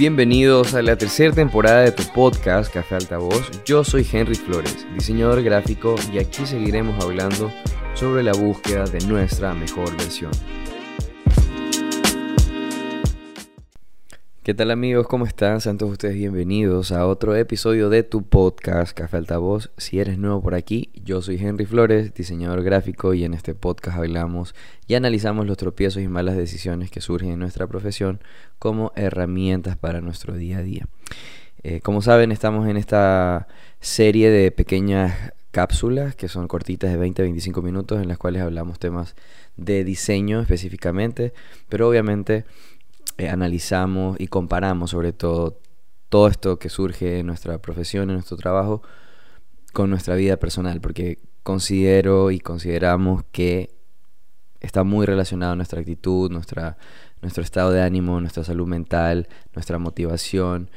Bienvenidos 0.00 0.72
a 0.72 0.80
la 0.80 0.96
tercera 0.96 1.34
temporada 1.34 1.82
de 1.82 1.92
tu 1.92 2.02
podcast 2.14 2.72
Café 2.72 2.94
Altavoz. 2.94 3.50
Yo 3.66 3.84
soy 3.84 4.08
Henry 4.10 4.34
Flores, 4.34 4.86
diseñador 4.94 5.42
gráfico, 5.42 5.94
y 6.10 6.18
aquí 6.18 6.46
seguiremos 6.46 7.04
hablando 7.04 7.52
sobre 7.92 8.22
la 8.22 8.32
búsqueda 8.32 8.86
de 8.86 9.00
nuestra 9.00 9.52
mejor 9.52 9.94
versión. 9.98 10.30
¿Qué 14.42 14.54
tal 14.54 14.70
amigos? 14.70 15.06
¿Cómo 15.06 15.26
están? 15.26 15.60
Sean 15.60 15.76
todos 15.76 15.92
ustedes 15.92 16.14
bienvenidos 16.14 16.92
a 16.92 17.06
otro 17.06 17.36
episodio 17.36 17.90
de 17.90 18.02
tu 18.04 18.22
podcast 18.22 18.96
Café 18.96 19.18
Altavoz. 19.18 19.70
Si 19.76 20.00
eres 20.00 20.16
nuevo 20.16 20.40
por 20.40 20.54
aquí, 20.54 20.88
yo 20.94 21.20
soy 21.20 21.36
Henry 21.36 21.66
Flores, 21.66 22.14
diseñador 22.14 22.62
gráfico 22.62 23.12
y 23.12 23.24
en 23.24 23.34
este 23.34 23.54
podcast 23.54 23.98
hablamos 23.98 24.54
y 24.86 24.94
analizamos 24.94 25.46
los 25.46 25.58
tropiezos 25.58 26.02
y 26.02 26.08
malas 26.08 26.38
decisiones 26.38 26.90
que 26.90 27.02
surgen 27.02 27.32
en 27.32 27.38
nuestra 27.38 27.66
profesión 27.66 28.20
como 28.58 28.92
herramientas 28.96 29.76
para 29.76 30.00
nuestro 30.00 30.34
día 30.34 30.56
a 30.56 30.62
día. 30.62 30.86
Eh, 31.62 31.82
como 31.82 32.00
saben, 32.00 32.32
estamos 32.32 32.66
en 32.66 32.78
esta 32.78 33.46
serie 33.80 34.30
de 34.30 34.50
pequeñas 34.52 35.34
cápsulas 35.50 36.14
que 36.16 36.28
son 36.28 36.48
cortitas 36.48 36.90
de 36.90 36.96
20 36.96 37.20
a 37.20 37.24
25 37.24 37.60
minutos 37.60 38.00
en 38.00 38.08
las 38.08 38.16
cuales 38.16 38.40
hablamos 38.40 38.78
temas 38.78 39.16
de 39.58 39.84
diseño 39.84 40.40
específicamente, 40.40 41.34
pero 41.68 41.86
obviamente 41.86 42.46
eh, 43.20 43.28
analizamos 43.28 44.18
y 44.18 44.28
comparamos 44.28 44.90
sobre 44.90 45.12
todo 45.12 45.60
todo 46.08 46.26
esto 46.26 46.58
que 46.58 46.68
surge 46.68 47.20
en 47.20 47.26
nuestra 47.26 47.58
profesión, 47.58 48.10
en 48.10 48.14
nuestro 48.16 48.36
trabajo, 48.36 48.82
con 49.72 49.90
nuestra 49.90 50.16
vida 50.16 50.36
personal, 50.38 50.80
porque 50.80 51.20
considero 51.42 52.30
y 52.32 52.40
consideramos 52.40 53.22
que 53.30 53.70
está 54.60 54.82
muy 54.82 55.06
relacionado 55.06 55.54
nuestra 55.54 55.80
actitud, 55.80 56.30
nuestra, 56.30 56.76
nuestro 57.22 57.42
estado 57.42 57.70
de 57.70 57.82
ánimo, 57.82 58.20
nuestra 58.20 58.42
salud 58.42 58.66
mental, 58.66 59.28
nuestra 59.54 59.78
motivación, 59.78 60.70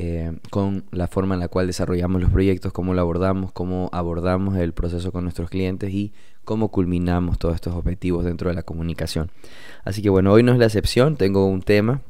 eh, 0.00 0.32
con 0.50 0.84
la 0.92 1.08
forma 1.08 1.34
en 1.34 1.40
la 1.40 1.48
cual 1.48 1.66
desarrollamos 1.66 2.22
los 2.22 2.30
proyectos, 2.30 2.72
cómo 2.72 2.94
lo 2.94 3.00
abordamos, 3.00 3.50
cómo 3.50 3.90
abordamos 3.92 4.56
el 4.56 4.72
proceso 4.72 5.10
con 5.10 5.24
nuestros 5.24 5.50
clientes 5.50 5.92
y 5.92 6.12
cómo 6.44 6.68
culminamos 6.70 7.36
todos 7.40 7.56
estos 7.56 7.74
objetivos 7.74 8.24
dentro 8.24 8.48
de 8.48 8.54
la 8.54 8.62
comunicación. 8.62 9.32
Así 9.84 10.00
que 10.00 10.08
bueno, 10.08 10.32
hoy 10.32 10.44
no 10.44 10.52
es 10.52 10.58
la 10.60 10.66
excepción, 10.66 11.16
tengo 11.16 11.46
un 11.46 11.62
tema, 11.62 12.02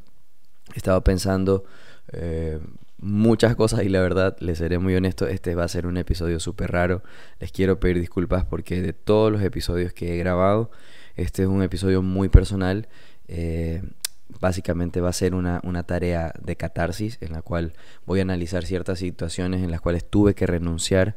he 0.75 0.77
estado 0.77 1.03
pensando 1.03 1.65
eh, 2.13 2.59
muchas 2.99 3.57
cosas 3.57 3.83
y 3.85 3.89
la 3.89 4.03
verdad, 4.03 4.37
les 4.41 4.59
seré 4.59 4.79
muy 4.79 4.95
honesto, 4.95 5.27
este 5.27 5.55
va 5.55 5.65
a 5.65 5.69
ser 5.69 5.87
un 5.87 5.97
episodio 5.97 6.41
súper 6.41 6.71
raro, 6.71 7.03
les 7.41 7.53
quiero 7.53 7.81
pedir 7.81 8.01
disculpas 8.01 8.45
porque 8.45 8.83
de 8.83 8.93
todos 8.93 9.33
los 9.33 9.41
episodios 9.41 9.95
que 9.95 10.15
he 10.15 10.19
grabado, 10.19 10.71
este 11.17 11.45
es 11.45 11.49
un 11.49 11.63
episodio 11.63 12.03
muy 12.03 12.29
personal. 12.29 12.87
Eh, 13.29 13.83
básicamente 14.41 15.01
va 15.01 15.11
a 15.11 15.15
ser 15.15 15.35
una, 15.35 15.61
una, 15.65 15.83
tarea 15.83 16.33
de 16.41 16.57
catarsis 16.57 17.19
en 17.21 17.33
la 17.33 17.43
cual 17.43 17.73
voy 18.07 18.21
a 18.21 18.23
analizar 18.23 18.65
ciertas 18.65 18.99
situaciones 18.99 19.63
en 19.63 19.71
las 19.71 19.81
cuales 19.81 20.05
tuve 20.05 20.35
que 20.35 20.47
renunciar, 20.47 21.15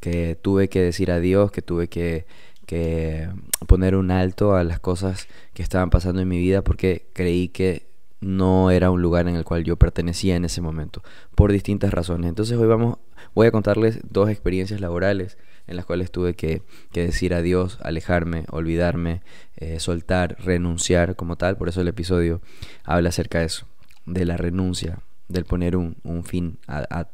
que 0.00 0.36
tuve 0.40 0.68
que 0.68 0.82
decir 0.82 1.10
adiós, 1.10 1.50
que 1.50 1.62
tuve 1.62 1.88
que, 1.88 2.26
que 2.66 3.28
poner 3.66 3.96
un 3.96 4.10
alto 4.10 4.54
a 4.54 4.64
las 4.64 4.78
cosas 4.78 5.26
que 5.54 5.62
estaban 5.62 5.90
pasando 5.90 6.20
en 6.20 6.28
mi 6.28 6.38
vida 6.38 6.62
porque 6.62 7.06
creí 7.14 7.48
que 7.48 7.87
no 8.20 8.70
era 8.70 8.90
un 8.90 9.02
lugar 9.02 9.28
en 9.28 9.36
el 9.36 9.44
cual 9.44 9.64
yo 9.64 9.76
pertenecía 9.76 10.36
en 10.36 10.44
ese 10.44 10.60
momento, 10.60 11.02
por 11.34 11.52
distintas 11.52 11.92
razones. 11.92 12.28
Entonces 12.28 12.58
hoy 12.58 12.66
vamos, 12.66 12.98
voy 13.34 13.46
a 13.46 13.52
contarles 13.52 14.00
dos 14.10 14.28
experiencias 14.28 14.80
laborales 14.80 15.38
en 15.68 15.76
las 15.76 15.84
cuales 15.84 16.10
tuve 16.10 16.34
que, 16.34 16.62
decir 16.92 17.34
adiós, 17.34 17.78
alejarme, 17.82 18.44
olvidarme, 18.50 19.22
eh, 19.56 19.78
soltar, 19.80 20.36
renunciar 20.40 21.14
como 21.14 21.36
tal. 21.36 21.56
Por 21.56 21.68
eso 21.68 21.82
el 21.82 21.88
episodio 21.88 22.40
habla 22.84 23.10
acerca 23.10 23.40
de 23.40 23.44
eso, 23.44 23.66
de 24.06 24.24
la 24.24 24.38
renuncia, 24.38 25.00
del 25.28 25.44
poner 25.44 25.76
un, 25.76 25.96
fin 26.24 26.58
a, 26.66 27.08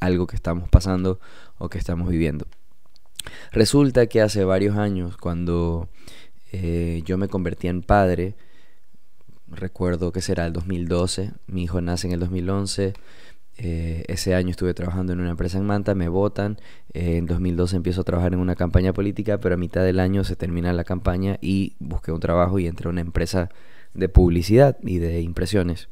algo 0.00 0.26
que 0.26 0.36
estamos 0.36 0.68
pasando 0.68 1.18
o 1.56 1.70
que 1.70 1.78
estamos 1.78 2.08
viviendo. 2.08 2.46
Resulta 3.52 4.06
que 4.06 4.20
hace 4.20 4.44
varios 4.44 4.76
años, 4.76 5.16
cuando 5.16 5.88
eh, 6.52 7.02
yo 7.06 7.16
me 7.16 7.28
convertí 7.28 7.68
en 7.68 7.80
padre, 7.82 8.34
recuerdo 9.56 10.12
que 10.12 10.20
será 10.20 10.46
el 10.46 10.52
2012, 10.52 11.32
mi 11.46 11.64
hijo 11.64 11.80
nace 11.80 12.06
en 12.06 12.14
el 12.14 12.20
2011, 12.20 12.94
eh, 13.56 14.04
ese 14.08 14.34
año 14.34 14.50
estuve 14.50 14.74
trabajando 14.74 15.12
en 15.12 15.20
una 15.20 15.30
empresa 15.30 15.58
en 15.58 15.64
Manta, 15.64 15.94
me 15.94 16.08
votan. 16.08 16.58
Eh, 16.92 17.18
en 17.18 17.26
2012 17.26 17.76
empiezo 17.76 18.00
a 18.00 18.04
trabajar 18.04 18.32
en 18.32 18.40
una 18.40 18.56
campaña 18.56 18.92
política, 18.92 19.38
pero 19.38 19.54
a 19.54 19.58
mitad 19.58 19.84
del 19.84 20.00
año 20.00 20.24
se 20.24 20.36
termina 20.36 20.72
la 20.72 20.84
campaña 20.84 21.38
y 21.40 21.76
busqué 21.78 22.10
un 22.12 22.20
trabajo 22.20 22.58
y 22.58 22.66
entré 22.66 22.88
a 22.88 22.90
una 22.90 23.00
empresa 23.00 23.50
de 23.94 24.08
publicidad 24.08 24.76
y 24.82 24.98
de 24.98 25.20
impresiones. 25.20 25.88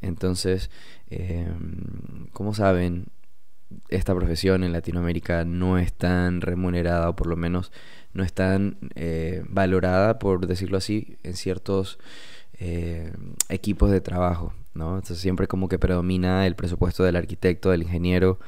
Entonces, 0.00 0.70
em, 1.10 2.28
como 2.32 2.54
saben, 2.54 3.06
esta 3.88 4.14
profesión 4.14 4.64
en 4.64 4.72
Latinoamérica 4.72 5.44
no 5.44 5.78
es 5.78 5.92
tan 5.92 6.40
remunerada, 6.40 7.10
o 7.10 7.16
por 7.16 7.26
lo 7.26 7.36
menos 7.36 7.72
no 8.14 8.22
es 8.24 8.32
tan 8.32 8.78
eh, 8.94 9.42
valorada, 9.48 10.18
por 10.18 10.46
decirlo 10.46 10.78
así, 10.78 11.18
en 11.22 11.34
ciertos 11.34 11.98
equipos 13.48 13.90
de 13.90 14.00
trabajo. 14.00 14.52
Entonces 14.86 15.18
siempre 15.18 15.46
como 15.48 15.68
que 15.68 15.78
predomina 15.78 16.46
el 16.46 16.54
presupuesto 16.54 17.04
del 17.04 17.16
arquitecto, 17.16 17.70
del 17.70 17.82
ingeniero, 17.82 18.38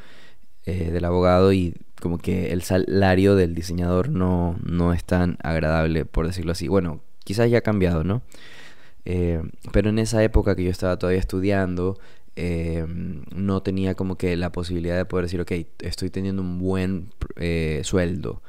eh, 0.64 0.90
del 0.90 1.04
abogado 1.04 1.52
y 1.52 1.74
como 2.00 2.18
que 2.18 2.52
el 2.52 2.62
salario 2.62 3.34
del 3.34 3.54
diseñador 3.54 4.08
no, 4.08 4.56
no 4.64 4.92
es 4.92 5.04
tan 5.04 5.38
agradable, 5.42 6.04
por 6.04 6.26
decirlo 6.26 6.52
así. 6.52 6.68
Bueno, 6.68 7.00
quizás 7.24 7.50
ya 7.50 7.58
ha 7.58 7.62
cambiado, 7.62 8.04
¿no? 8.04 8.22
Eh, 9.04 9.42
pero 9.72 9.90
en 9.90 9.98
esa 9.98 10.22
época 10.22 10.54
que 10.54 10.64
yo 10.64 10.70
estaba 10.70 10.98
todavía 10.98 11.20
estudiando, 11.20 11.98
eh, 12.36 12.86
no 13.34 13.62
tenía 13.62 13.94
como 13.94 14.16
que 14.16 14.36
la 14.36 14.52
posibilidad 14.52 14.96
de 14.96 15.04
poder 15.04 15.26
decir, 15.26 15.40
ok, 15.40 15.52
estoy 15.80 16.10
teniendo 16.10 16.42
un 16.42 16.58
buen 16.58 17.12
sueldo. 17.82 18.42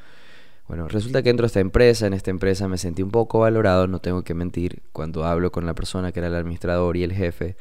Bueno, 0.71 0.87
resulta 0.87 1.21
que 1.21 1.29
entro 1.29 1.43
a 1.43 1.47
esta 1.47 1.59
empresa, 1.59 2.07
en 2.07 2.13
esta 2.13 2.31
empresa 2.31 2.69
me 2.69 2.77
sentí 2.77 3.03
un 3.03 3.11
poco 3.11 3.39
valorado, 3.39 3.87
no 3.87 3.99
tengo 3.99 4.23
que 4.23 4.33
mentir, 4.33 4.83
cuando 4.93 5.25
hablo 5.25 5.51
con 5.51 5.65
la 5.65 5.73
persona 5.73 6.13
que 6.13 6.21
era 6.21 6.29
el 6.29 6.35
administrador 6.35 6.95
y 6.95 7.03
el 7.03 7.11
jefe, 7.11 7.57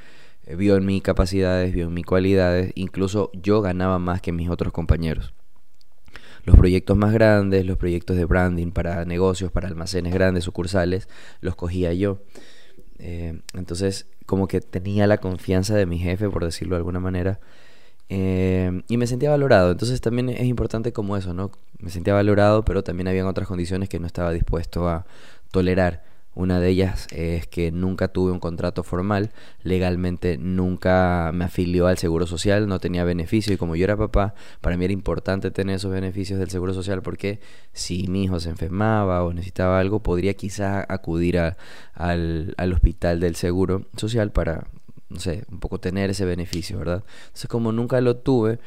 eh, 0.46 0.54
vio 0.54 0.76
en 0.76 0.86
mí 0.86 1.00
capacidades, 1.00 1.72
vio 1.74 1.88
en 1.88 1.92
mis 1.92 2.06
cualidades, 2.06 2.70
incluso 2.76 3.32
yo 3.32 3.62
ganaba 3.62 3.98
más 3.98 4.20
que 4.22 4.30
mis 4.30 4.48
otros 4.48 4.72
compañeros. 4.72 5.34
Los 6.44 6.56
proyectos 6.56 6.96
más 6.96 7.12
grandes, 7.12 7.66
los 7.66 7.78
proyectos 7.78 8.16
de 8.16 8.26
branding 8.26 8.70
para 8.70 9.04
negocios, 9.04 9.50
para 9.50 9.66
almacenes 9.66 10.14
grandes, 10.14 10.44
sucursales, 10.44 11.08
los 11.40 11.56
cogía 11.56 11.92
yo. 11.92 12.22
Eh, 13.00 13.40
entonces, 13.54 14.06
como 14.24 14.46
que 14.46 14.60
tenía 14.60 15.08
la 15.08 15.18
confianza 15.18 15.74
de 15.74 15.84
mi 15.84 15.98
jefe, 15.98 16.30
por 16.30 16.44
decirlo 16.44 16.76
de 16.76 16.78
alguna 16.78 17.00
manera, 17.00 17.40
eh, 18.12 18.82
y 18.88 18.96
me 18.96 19.06
sentía 19.06 19.30
valorado. 19.30 19.70
Entonces 19.70 20.00
también 20.00 20.28
es 20.28 20.44
importante 20.44 20.92
como 20.92 21.16
eso, 21.16 21.32
¿no? 21.32 21.52
Me 21.78 21.90
sentía 21.90 22.12
valorado, 22.12 22.64
pero 22.64 22.82
también 22.82 23.06
habían 23.08 23.26
otras 23.26 23.46
condiciones 23.46 23.88
que 23.88 24.00
no 24.00 24.06
estaba 24.06 24.32
dispuesto 24.32 24.88
a 24.88 25.06
tolerar. 25.52 26.02
Una 26.34 26.60
de 26.60 26.68
ellas 26.68 27.06
es 27.12 27.46
que 27.46 27.72
nunca 27.72 28.08
tuve 28.08 28.30
un 28.32 28.38
contrato 28.40 28.82
formal, 28.84 29.30
legalmente 29.62 30.38
nunca 30.38 31.30
me 31.34 31.44
afilió 31.44 31.86
al 31.88 31.98
Seguro 31.98 32.26
Social, 32.26 32.68
no 32.68 32.78
tenía 32.78 33.04
beneficio 33.04 33.52
y 33.52 33.56
como 33.56 33.74
yo 33.74 33.84
era 33.84 33.96
papá, 33.96 34.34
para 34.60 34.76
mí 34.76 34.84
era 34.84 34.92
importante 34.92 35.50
tener 35.50 35.76
esos 35.76 35.90
beneficios 35.90 36.38
del 36.38 36.48
Seguro 36.48 36.72
Social 36.72 37.02
porque 37.02 37.40
si 37.72 38.06
mi 38.06 38.24
hijo 38.24 38.38
se 38.38 38.48
enfermaba 38.48 39.24
o 39.24 39.32
necesitaba 39.32 39.80
algo, 39.80 40.00
podría 40.04 40.34
quizás 40.34 40.86
acudir 40.88 41.36
al, 41.38 41.56
al 42.56 42.72
hospital 42.72 43.18
del 43.18 43.34
Seguro 43.34 43.86
Social 43.96 44.30
para, 44.30 44.68
no 45.10 45.20
sé, 45.20 45.44
un 45.50 45.60
poco 45.60 45.78
tener 45.80 46.10
ese 46.10 46.24
beneficio, 46.24 46.78
¿verdad? 46.78 47.04
Entonces, 47.26 47.48
como 47.48 47.72
nunca 47.72 48.00
lo 48.00 48.16
tuve, 48.16 48.58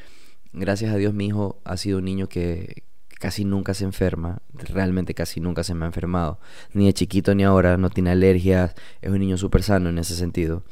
gracias 0.51 0.93
a 0.93 0.97
Dios 0.97 1.13
mi 1.13 1.27
hijo 1.27 1.59
ha 1.63 1.77
sido 1.77 1.97
un 1.99 2.05
niño 2.05 2.27
que 2.27 2.83
casi 3.19 3.45
nunca 3.45 3.73
se 3.73 3.85
enferma, 3.85 4.41
realmente 4.53 5.13
casi 5.13 5.39
nunca 5.39 5.63
se 5.63 5.73
me 5.73 5.85
ha 5.85 5.87
enfermado, 5.87 6.39
ni 6.73 6.87
de 6.87 6.93
chiquito 6.93 7.33
ni 7.33 7.43
ahora, 7.43 7.77
no 7.77 7.89
tiene 7.89 8.11
alergias, 8.11 8.75
es 9.01 9.09
un 9.09 9.19
niño 9.19 9.37
súper 9.37 9.63
sano 9.63 9.89
en 9.89 9.97
ese 9.97 10.15
sentido. 10.15 10.63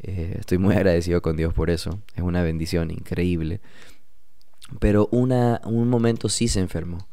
Eh, 0.00 0.36
estoy 0.40 0.58
muy 0.58 0.74
agradecido 0.76 1.20
con 1.20 1.36
Dios 1.36 1.52
por 1.52 1.70
eso, 1.70 2.00
es 2.14 2.22
una 2.22 2.42
bendición 2.42 2.90
increíble. 2.90 3.60
Pero 4.80 5.08
una, 5.12 5.60
un 5.64 5.88
momento 5.88 6.28
sí 6.28 6.48
se 6.48 6.60
enfermó 6.60 7.06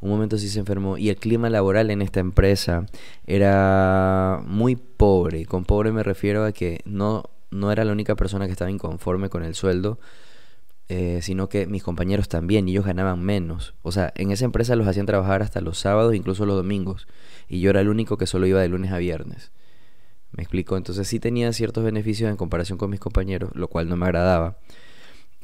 un 0.00 0.10
momento 0.10 0.38
sí 0.38 0.48
se 0.48 0.58
enfermó 0.58 0.98
y 0.98 1.08
el 1.08 1.16
clima 1.16 1.50
laboral 1.50 1.90
en 1.90 2.02
esta 2.02 2.20
empresa 2.20 2.86
era 3.26 4.42
muy 4.46 4.76
pobre. 4.76 5.46
Con 5.46 5.64
pobre 5.64 5.92
me 5.92 6.02
refiero 6.02 6.44
a 6.44 6.52
que 6.52 6.80
no 6.84 7.24
no 7.56 7.72
era 7.72 7.84
la 7.84 7.92
única 7.92 8.14
persona 8.14 8.46
que 8.46 8.52
estaba 8.52 8.70
inconforme 8.70 9.28
con 9.28 9.42
el 9.44 9.54
sueldo, 9.54 9.98
eh, 10.88 11.18
sino 11.22 11.48
que 11.48 11.66
mis 11.66 11.82
compañeros 11.82 12.28
también, 12.28 12.68
y 12.68 12.72
ellos 12.72 12.86
ganaban 12.86 13.20
menos. 13.20 13.74
O 13.82 13.90
sea, 13.90 14.12
en 14.16 14.30
esa 14.30 14.44
empresa 14.44 14.76
los 14.76 14.86
hacían 14.86 15.06
trabajar 15.06 15.42
hasta 15.42 15.60
los 15.60 15.78
sábados, 15.78 16.14
incluso 16.14 16.46
los 16.46 16.56
domingos, 16.56 17.08
y 17.48 17.60
yo 17.60 17.70
era 17.70 17.80
el 17.80 17.88
único 17.88 18.16
que 18.18 18.26
solo 18.26 18.46
iba 18.46 18.60
de 18.60 18.68
lunes 18.68 18.92
a 18.92 18.98
viernes. 18.98 19.50
¿Me 20.32 20.42
explico? 20.42 20.76
Entonces 20.76 21.08
sí 21.08 21.18
tenía 21.18 21.52
ciertos 21.52 21.82
beneficios 21.82 22.30
en 22.30 22.36
comparación 22.36 22.78
con 22.78 22.90
mis 22.90 23.00
compañeros, 23.00 23.50
lo 23.54 23.68
cual 23.68 23.88
no 23.88 23.96
me 23.96 24.06
agradaba. 24.06 24.58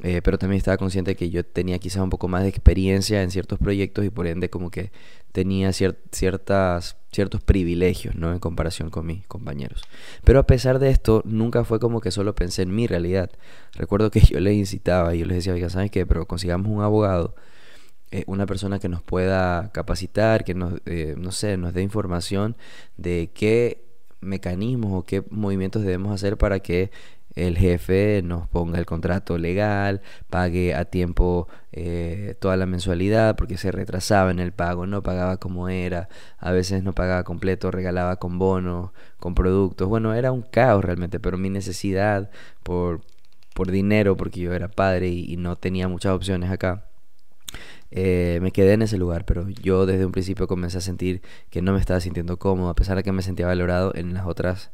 Eh, 0.03 0.21
pero 0.23 0.39
también 0.39 0.59
estaba 0.59 0.77
consciente 0.77 1.15
que 1.17 1.31
yo 1.31 1.45
tenía 1.45 1.79
quizás 1.79 2.03
un 2.03 2.11
poco 2.11 2.29
más 2.29 2.43
de 2.43 2.49
experiencia 2.49 3.23
en 3.23 3.31
ciertos 3.31 3.59
proyectos 3.59 4.05
y 4.05 4.11
por 4.11 4.27
ende 4.27 4.51
como 4.51 4.71
que 4.71 4.91
tenía 5.33 5.73
ciertas 5.73 6.97
ciertos 7.13 7.43
privilegios, 7.43 8.15
¿no? 8.17 8.33
En 8.33 8.39
comparación 8.39 8.91
con 8.91 9.07
mis 9.07 9.27
compañeros. 9.27 9.83
Pero 10.25 10.39
a 10.39 10.47
pesar 10.47 10.79
de 10.79 10.91
esto, 10.91 11.23
nunca 11.25 11.65
fue 11.65 11.79
como 11.79 12.01
que 12.01 12.11
solo 12.11 12.35
pensé 12.35 12.63
en 12.63 12.75
mi 12.75 12.87
realidad. 12.87 13.31
Recuerdo 13.75 14.11
que 14.11 14.21
yo 14.21 14.41
les 14.41 14.55
incitaba 14.55 15.15
y 15.15 15.21
yo 15.21 15.27
les 15.27 15.37
decía, 15.39 15.53
oiga, 15.53 15.69
¿sabes 15.69 15.91
qué? 15.91 16.07
Pero 16.07 16.27
consigamos 16.27 16.69
un 16.69 16.83
abogado, 16.83 17.35
eh, 18.11 18.25
una 18.27 18.47
persona 18.47 18.79
que 18.79 18.89
nos 18.89 19.03
pueda 19.03 19.71
capacitar, 19.73 20.45
que 20.45 20.55
nos, 20.55 20.81
eh, 20.87 21.15
no 21.19 21.33
sé, 21.33 21.57
nos 21.59 21.75
dé 21.75 21.83
información 21.83 22.57
de 22.97 23.31
qué 23.35 23.85
mecanismos 24.21 24.93
o 24.95 25.05
qué 25.05 25.23
movimientos 25.31 25.83
debemos 25.83 26.15
hacer 26.15 26.39
para 26.39 26.61
que 26.61 26.91
el 27.35 27.57
jefe 27.57 28.21
nos 28.23 28.47
ponga 28.49 28.79
el 28.79 28.87
contrato 28.87 29.39
legal, 29.39 30.03
pague 30.29 30.75
a 30.75 30.85
tiempo 30.85 31.49
eh, 31.73 32.35
toda 32.41 32.57
la 32.57 32.67
mensualidad 32.67 33.37
porque 33.37 33.57
se 33.57 33.73
retrasaba 33.73 34.31
en 34.31 34.39
el 34.39 34.53
pago, 34.53 34.87
no 34.87 35.03
pagaba 35.03 35.39
como 35.39 35.69
era, 35.69 36.09
a 36.39 36.53
veces 36.53 36.83
no 36.83 36.93
pagaba 36.93 37.25
completo, 37.25 37.71
regalaba 37.71 38.17
con 38.17 38.39
bonos, 38.39 38.91
con 39.19 39.35
productos. 39.35 39.89
Bueno, 39.89 40.15
era 40.15 40.33
un 40.33 40.43
caos 40.43 40.85
realmente, 40.85 41.21
pero 41.21 41.39
mi 41.39 41.51
necesidad 41.51 42.31
por, 42.63 43.01
por 43.55 43.71
dinero, 43.71 44.17
porque 44.17 44.41
yo 44.41 44.53
era 44.53 44.69
padre 44.69 45.09
y, 45.09 45.37
no 45.37 45.57
tenía 45.57 45.89
muchas 45.89 46.13
opciones 46.13 46.51
acá. 46.51 46.87
Eh, 47.91 48.39
me 48.43 48.53
quedé 48.53 48.73
en 48.75 48.83
ese 48.83 48.97
lugar, 48.99 49.25
pero 49.27 49.49
yo 49.51 49.87
desde 49.87 50.07
un 50.07 50.13
principio 50.13 50.47
comencé 50.47 50.79
a 50.79 50.81
sentir 50.81 51.23
que 51.51 51.61
no 51.63 51.73
me 51.73 51.81
estaba 51.81 52.01
sintiendo 52.01 52.39
cómodo, 52.39 52.71
a 52.71 52.75
pesar 52.75 52.97
de 52.97 53.03
que 53.03 53.13
me 53.13 53.23
sentía 53.23 53.47
valorado 53.47 53.93
en 53.95 54.15
las 54.15 54.27
otras 54.27 54.71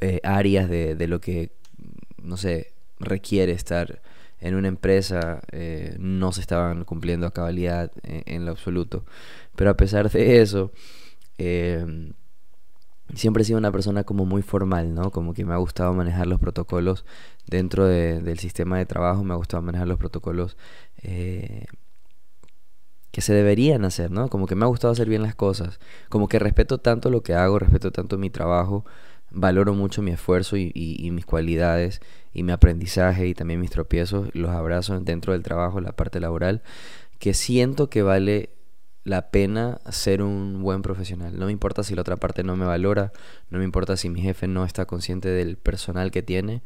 eh, 0.00 0.20
áreas 0.24 0.68
de, 0.68 0.96
de 0.96 1.06
lo 1.06 1.20
que 1.20 1.52
no 2.22 2.36
sé, 2.36 2.72
requiere 2.98 3.52
estar 3.52 4.02
en 4.40 4.54
una 4.54 4.68
empresa, 4.68 5.42
eh, 5.52 5.96
no 5.98 6.32
se 6.32 6.40
estaban 6.40 6.84
cumpliendo 6.84 7.26
a 7.26 7.32
cabalidad 7.32 7.92
en, 8.02 8.44
lo 8.46 8.52
absoluto. 8.52 9.04
Pero 9.56 9.70
a 9.70 9.76
pesar 9.76 10.10
de 10.10 10.40
eso, 10.40 10.72
eh, 11.38 12.12
siempre 13.14 13.42
he 13.42 13.46
sido 13.46 13.58
una 13.58 13.72
persona 13.72 14.04
como 14.04 14.24
muy 14.24 14.42
formal, 14.42 14.94
¿no? 14.94 15.10
Como 15.10 15.34
que 15.34 15.44
me 15.44 15.54
ha 15.54 15.58
gustado 15.58 15.92
manejar 15.92 16.26
los 16.26 16.40
protocolos 16.40 17.04
dentro 17.46 17.86
del 17.86 18.38
sistema 18.38 18.78
de 18.78 18.86
trabajo, 18.86 19.24
me 19.24 19.34
ha 19.34 19.36
gustado 19.36 19.62
manejar 19.62 19.88
los 19.88 19.98
protocolos 19.98 20.56
eh, 21.02 21.66
que 23.10 23.20
se 23.20 23.34
deberían 23.34 23.84
hacer, 23.84 24.10
¿no? 24.10 24.28
Como 24.28 24.46
que 24.46 24.54
me 24.54 24.64
ha 24.64 24.68
gustado 24.68 24.92
hacer 24.92 25.08
bien 25.08 25.22
las 25.22 25.34
cosas, 25.34 25.80
como 26.08 26.28
que 26.28 26.38
respeto 26.38 26.78
tanto 26.78 27.10
lo 27.10 27.22
que 27.22 27.34
hago, 27.34 27.58
respeto 27.58 27.90
tanto 27.90 28.18
mi 28.18 28.30
trabajo, 28.30 28.84
valoro 29.30 29.74
mucho 29.74 30.02
mi 30.02 30.10
esfuerzo 30.10 30.56
y, 30.56 31.08
mis 31.12 31.26
cualidades 31.26 32.00
y 32.32 32.42
mi 32.42 32.52
aprendizaje 32.52 33.26
y 33.26 33.34
también 33.34 33.60
mis 33.60 33.70
tropiezos, 33.70 34.28
los 34.34 34.50
abrazo 34.50 34.98
dentro 35.00 35.32
del 35.32 35.42
trabajo, 35.42 35.80
la 35.80 35.92
parte 35.92 36.20
laboral, 36.20 36.62
que 37.18 37.34
siento 37.34 37.90
que 37.90 38.02
vale 38.02 38.50
la 39.04 39.30
pena 39.30 39.80
ser 39.90 40.22
un 40.22 40.62
buen 40.62 40.82
profesional. 40.82 41.38
No 41.38 41.46
me 41.46 41.52
importa 41.52 41.82
si 41.82 41.94
la 41.94 42.02
otra 42.02 42.16
parte 42.16 42.42
no 42.42 42.56
me 42.56 42.66
valora, 42.66 43.12
no 43.48 43.58
me 43.58 43.64
importa 43.64 43.96
si 43.96 44.10
mi 44.10 44.20
jefe 44.20 44.46
no 44.46 44.64
está 44.64 44.86
consciente 44.86 45.28
del 45.28 45.56
personal 45.56 46.10
que 46.10 46.22
tiene, 46.22 46.62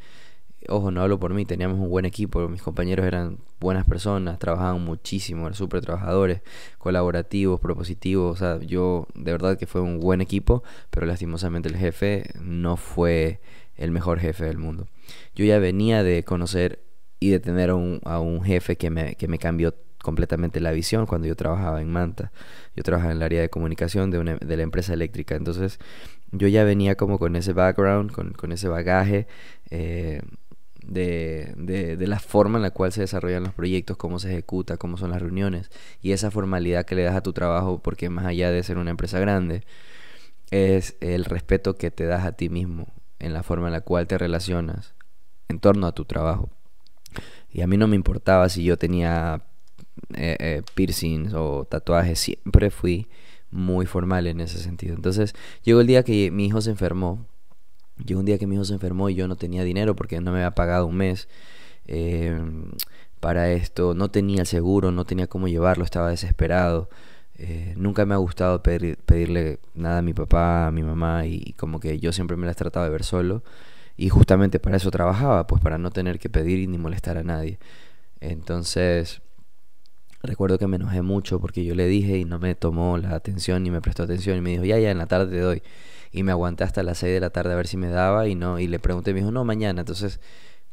ojo, 0.68 0.90
no 0.90 1.02
hablo 1.02 1.18
por 1.18 1.34
mí, 1.34 1.44
teníamos 1.44 1.78
un 1.78 1.88
buen 1.88 2.04
equipo, 2.04 2.48
mis 2.48 2.62
compañeros 2.62 3.06
eran 3.06 3.38
buenas 3.60 3.86
personas, 3.86 4.38
trabajaban 4.38 4.84
muchísimo, 4.84 5.42
eran 5.42 5.54
súper 5.54 5.80
trabajadores, 5.80 6.42
colaborativos, 6.78 7.60
propositivos, 7.60 8.32
o 8.32 8.36
sea, 8.36 8.58
yo 8.66 9.06
de 9.14 9.32
verdad 9.32 9.58
que 9.58 9.66
fue 9.66 9.80
un 9.80 10.00
buen 10.00 10.20
equipo, 10.20 10.62
pero 10.90 11.06
lastimosamente 11.06 11.68
el 11.68 11.76
jefe 11.76 12.30
no 12.40 12.76
fue 12.76 13.40
el 13.76 13.90
mejor 13.90 14.18
jefe 14.20 14.44
del 14.44 14.58
mundo. 14.58 14.86
Yo 15.34 15.44
ya 15.44 15.58
venía 15.58 16.02
de 16.02 16.24
conocer 16.24 16.82
y 17.20 17.30
de 17.30 17.40
tener 17.40 17.70
a 17.70 17.74
un, 17.74 18.00
a 18.04 18.20
un 18.20 18.42
jefe 18.42 18.76
que 18.76 18.90
me, 18.90 19.14
que 19.16 19.28
me 19.28 19.38
cambió 19.38 19.74
completamente 20.04 20.60
la 20.60 20.72
visión 20.72 21.06
cuando 21.06 21.26
yo 21.26 21.34
trabajaba 21.34 21.80
en 21.80 21.90
Manta. 21.90 22.30
Yo 22.76 22.82
trabajaba 22.82 23.12
en 23.12 23.16
el 23.16 23.22
área 23.22 23.40
de 23.40 23.48
comunicación 23.48 24.10
de, 24.10 24.18
una, 24.18 24.36
de 24.36 24.56
la 24.56 24.62
empresa 24.62 24.92
eléctrica. 24.92 25.34
Entonces 25.34 25.78
yo 26.30 26.46
ya 26.46 26.62
venía 26.64 26.96
como 26.96 27.18
con 27.18 27.34
ese 27.34 27.52
background, 27.52 28.12
con, 28.12 28.32
con 28.32 28.52
ese 28.52 28.68
bagaje 28.68 29.26
eh, 29.70 30.20
de, 30.94 31.96
de, 31.96 32.06
la 32.06 32.20
forma 32.20 32.58
en 32.58 32.62
la 32.62 32.70
cual 32.70 32.92
se 32.92 33.00
desarrollan 33.00 33.42
los 33.42 33.52
proyectos, 33.52 33.96
cómo 33.96 34.18
se 34.18 34.32
ejecuta, 34.32 34.76
cómo 34.76 34.96
son 34.96 35.10
las 35.10 35.20
reuniones 35.20 35.70
y 36.00 36.12
esa 36.12 36.30
formalidad 36.30 36.86
que 36.86 36.94
le 36.94 37.02
das 37.02 37.16
a 37.16 37.22
tu 37.22 37.32
trabajo, 37.32 37.80
porque 37.82 38.08
más 38.08 38.26
allá 38.26 38.50
de 38.50 38.62
ser 38.62 38.78
una 38.78 38.90
empresa 38.90 39.18
grande, 39.18 39.64
es 40.50 40.96
el 41.00 41.24
respeto 41.24 41.74
que 41.76 41.90
te 41.90 42.04
das 42.04 42.24
a 42.24 42.32
ti 42.32 42.48
mismo 42.48 42.86
en 43.18 43.32
la 43.32 43.42
forma 43.42 43.66
en 43.66 43.72
la 43.72 43.80
cual 43.80 44.06
te 44.06 44.18
relacionas 44.18 44.94
en 45.48 45.58
torno 45.58 45.86
a 45.86 45.92
tu 45.92 46.04
trabajo. 46.04 46.50
Y 47.50 47.62
a 47.62 47.66
mí 47.66 47.76
no 47.76 47.88
me 47.88 47.96
importaba 47.96 48.48
si 48.48 48.64
yo 48.64 48.76
tenía 48.76 49.42
eh, 50.14 50.36
eh, 50.38 50.62
piercings 50.74 51.34
o 51.34 51.66
tatuajes, 51.68 52.18
siempre 52.18 52.70
fui 52.70 53.08
muy 53.50 53.86
formal 53.86 54.26
en 54.26 54.40
ese 54.40 54.58
sentido. 54.58 54.94
Entonces 54.94 55.34
llegó 55.62 55.80
el 55.80 55.86
día 55.86 56.02
que 56.02 56.30
mi 56.30 56.46
hijo 56.46 56.60
se 56.60 56.70
enfermó 56.70 57.26
Llegó 58.02 58.20
un 58.20 58.26
día 58.26 58.38
que 58.38 58.46
mi 58.46 58.56
hijo 58.56 58.64
se 58.64 58.74
enfermó 58.74 59.08
y 59.08 59.14
yo 59.14 59.28
no 59.28 59.36
tenía 59.36 59.62
dinero 59.62 59.94
porque 59.94 60.20
no 60.20 60.32
me 60.32 60.38
había 60.38 60.54
pagado 60.54 60.86
un 60.86 60.96
mes 60.96 61.28
eh, 61.86 62.40
para 63.20 63.50
esto. 63.52 63.94
No 63.94 64.10
tenía 64.10 64.40
el 64.40 64.46
seguro, 64.46 64.90
no 64.90 65.04
tenía 65.04 65.28
cómo 65.28 65.48
llevarlo, 65.48 65.84
estaba 65.84 66.10
desesperado. 66.10 66.88
Eh, 67.36 67.74
nunca 67.76 68.06
me 68.06 68.14
ha 68.14 68.18
gustado 68.18 68.62
pedirle 68.62 69.58
nada 69.74 69.98
a 69.98 70.02
mi 70.02 70.12
papá, 70.12 70.66
a 70.68 70.70
mi 70.70 70.82
mamá 70.82 71.26
y, 71.26 71.52
como 71.54 71.80
que 71.80 71.98
yo 71.98 72.12
siempre 72.12 72.36
me 72.36 72.46
las 72.46 72.56
trataba 72.56 72.86
de 72.86 72.92
ver 72.92 73.04
solo. 73.04 73.42
Y 73.96 74.08
justamente 74.08 74.58
para 74.60 74.76
eso 74.76 74.90
trabajaba, 74.90 75.46
pues 75.46 75.62
para 75.62 75.78
no 75.78 75.90
tener 75.90 76.18
que 76.18 76.28
pedir 76.28 76.68
ni 76.68 76.78
molestar 76.78 77.16
a 77.18 77.22
nadie. 77.22 77.58
Entonces, 78.20 79.22
recuerdo 80.22 80.58
que 80.58 80.66
me 80.66 80.76
enojé 80.76 81.02
mucho 81.02 81.40
porque 81.40 81.64
yo 81.64 81.74
le 81.74 81.86
dije 81.86 82.18
y 82.18 82.24
no 82.24 82.38
me 82.38 82.54
tomó 82.54 82.98
la 82.98 83.14
atención 83.14 83.62
ni 83.62 83.70
me 83.70 83.80
prestó 83.80 84.02
atención 84.04 84.38
y 84.38 84.40
me 84.40 84.50
dijo, 84.50 84.64
ya, 84.64 84.78
ya, 84.78 84.90
en 84.90 84.98
la 84.98 85.06
tarde 85.06 85.30
te 85.36 85.40
doy 85.40 85.62
y 86.14 86.22
me 86.22 86.30
aguanté 86.30 86.62
hasta 86.64 86.82
las 86.84 86.98
6 86.98 87.12
de 87.12 87.20
la 87.20 87.30
tarde 87.30 87.52
a 87.52 87.56
ver 87.56 87.66
si 87.66 87.76
me 87.76 87.88
daba 87.88 88.28
y 88.28 88.36
no 88.36 88.60
y 88.60 88.68
le 88.68 88.78
pregunté 88.78 89.10
y 89.10 89.14
me 89.14 89.20
dijo, 89.20 89.32
"No, 89.32 89.44
mañana." 89.44 89.80
Entonces, 89.80 90.20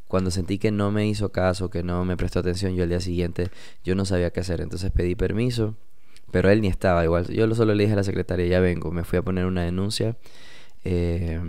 cuando 0.06 0.30
sentí 0.30 0.58
que 0.58 0.70
no 0.70 0.92
me 0.92 1.06
hizo 1.08 1.32
caso, 1.32 1.68
que 1.68 1.82
no 1.82 2.04
me 2.04 2.16
prestó 2.16 2.38
atención, 2.38 2.74
yo 2.74 2.84
al 2.84 2.88
día 2.90 3.00
siguiente 3.00 3.50
yo 3.84 3.94
no 3.96 4.04
sabía 4.04 4.30
qué 4.30 4.40
hacer, 4.40 4.60
entonces 4.60 4.92
pedí 4.92 5.16
permiso, 5.16 5.74
pero 6.30 6.48
él 6.50 6.60
ni 6.60 6.68
estaba 6.68 7.04
igual. 7.04 7.26
Yo 7.28 7.52
solo 7.54 7.74
le 7.74 7.82
dije 7.82 7.94
a 7.94 7.96
la 7.96 8.04
secretaria, 8.04 8.46
"Ya 8.46 8.60
vengo." 8.60 8.92
Me 8.92 9.04
fui 9.04 9.18
a 9.18 9.22
poner 9.22 9.46
una 9.46 9.64
denuncia. 9.64 10.16
Eh, 10.84 11.40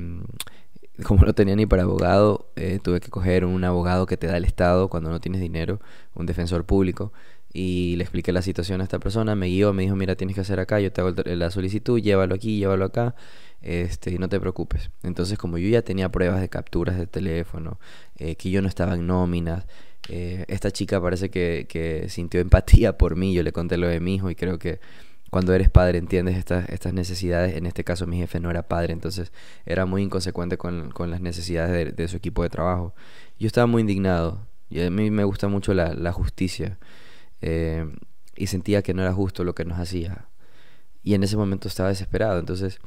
como 1.03 1.25
no 1.25 1.33
tenía 1.33 1.55
ni 1.55 1.65
para 1.65 1.83
abogado, 1.83 2.51
eh, 2.55 2.79
tuve 2.83 2.99
que 2.99 3.09
coger 3.09 3.45
un 3.45 3.63
abogado 3.63 4.05
que 4.05 4.17
te 4.17 4.27
da 4.27 4.37
el 4.37 4.45
Estado 4.45 4.89
cuando 4.89 5.09
no 5.09 5.19
tienes 5.19 5.41
dinero, 5.41 5.79
un 6.13 6.25
defensor 6.25 6.65
público, 6.65 7.11
y 7.51 7.95
le 7.97 8.03
expliqué 8.03 8.31
la 8.31 8.41
situación 8.41 8.81
a 8.81 8.83
esta 8.83 8.99
persona, 8.99 9.35
me 9.35 9.47
guió, 9.47 9.73
me 9.73 9.83
dijo, 9.83 9.95
mira, 9.95 10.15
tienes 10.15 10.35
que 10.35 10.41
hacer 10.41 10.59
acá, 10.59 10.79
yo 10.79 10.91
te 10.91 11.01
hago 11.01 11.13
la 11.25 11.51
solicitud, 11.51 11.99
llévalo 11.99 12.35
aquí, 12.35 12.57
llévalo 12.59 12.85
acá, 12.85 13.15
este, 13.63 14.11
y 14.11 14.17
no 14.17 14.29
te 14.29 14.39
preocupes. 14.39 14.91
Entonces, 15.03 15.37
como 15.37 15.57
yo 15.57 15.67
ya 15.69 15.81
tenía 15.81 16.09
pruebas 16.09 16.41
de 16.41 16.49
capturas 16.49 16.97
de 16.97 17.07
teléfono, 17.07 17.79
eh, 18.17 18.35
que 18.35 18.51
yo 18.51 18.61
no 18.61 18.67
estaba 18.67 18.95
en 18.95 19.07
nóminas, 19.07 19.65
eh, 20.09 20.45
esta 20.49 20.71
chica 20.71 21.01
parece 21.01 21.29
que, 21.29 21.65
que, 21.69 22.09
sintió 22.09 22.41
empatía 22.41 22.97
por 22.97 23.15
mí, 23.15 23.33
yo 23.33 23.41
le 23.41 23.53
conté 23.53 23.77
lo 23.77 23.87
de 23.87 23.99
mi 23.99 24.15
hijo 24.15 24.29
y 24.29 24.35
creo 24.35 24.59
que 24.59 24.79
cuando 25.29 25.53
eres 25.53 25.69
padre 25.69 25.97
entiendes 25.97 26.37
estas, 26.37 26.69
estas 26.69 26.93
necesidades, 26.93 27.55
en 27.55 27.65
este 27.65 27.83
caso 27.83 28.05
mi 28.05 28.17
jefe 28.17 28.39
no 28.39 28.51
era 28.51 28.67
padre, 28.67 28.93
entonces 28.93 29.31
era 29.65 29.87
muy 29.87 30.03
inconsecuente 30.03 30.57
con, 30.57 30.91
con 30.91 31.09
las 31.09 31.21
necesidades 31.21 31.95
de, 31.95 32.07
su 32.07 32.17
equipo 32.17 32.43
de 32.43 32.49
trabajo. 32.49 32.93
Yo 33.39 33.47
estaba 33.47 33.65
muy 33.65 33.81
indignado 33.81 34.45
y 34.69 34.81
a 34.81 34.91
mí 34.91 35.09
me 35.09 35.23
gusta 35.23 35.47
mucho 35.47 35.73
la, 35.73 35.95
la 35.95 36.11
justicia 36.11 36.77
eh, 37.41 37.91
y 38.35 38.47
sentía 38.47 38.83
que 38.83 38.93
no 38.93 39.01
era 39.01 39.13
justo 39.13 39.43
lo 39.43 39.55
que 39.55 39.65
nos 39.65 39.79
hacía. 39.79 40.27
Y 41.01 41.15
en 41.15 41.23
ese 41.23 41.35
momento 41.35 41.67
estaba 41.67 41.89
desesperado, 41.89 42.39
entonces 42.39 42.79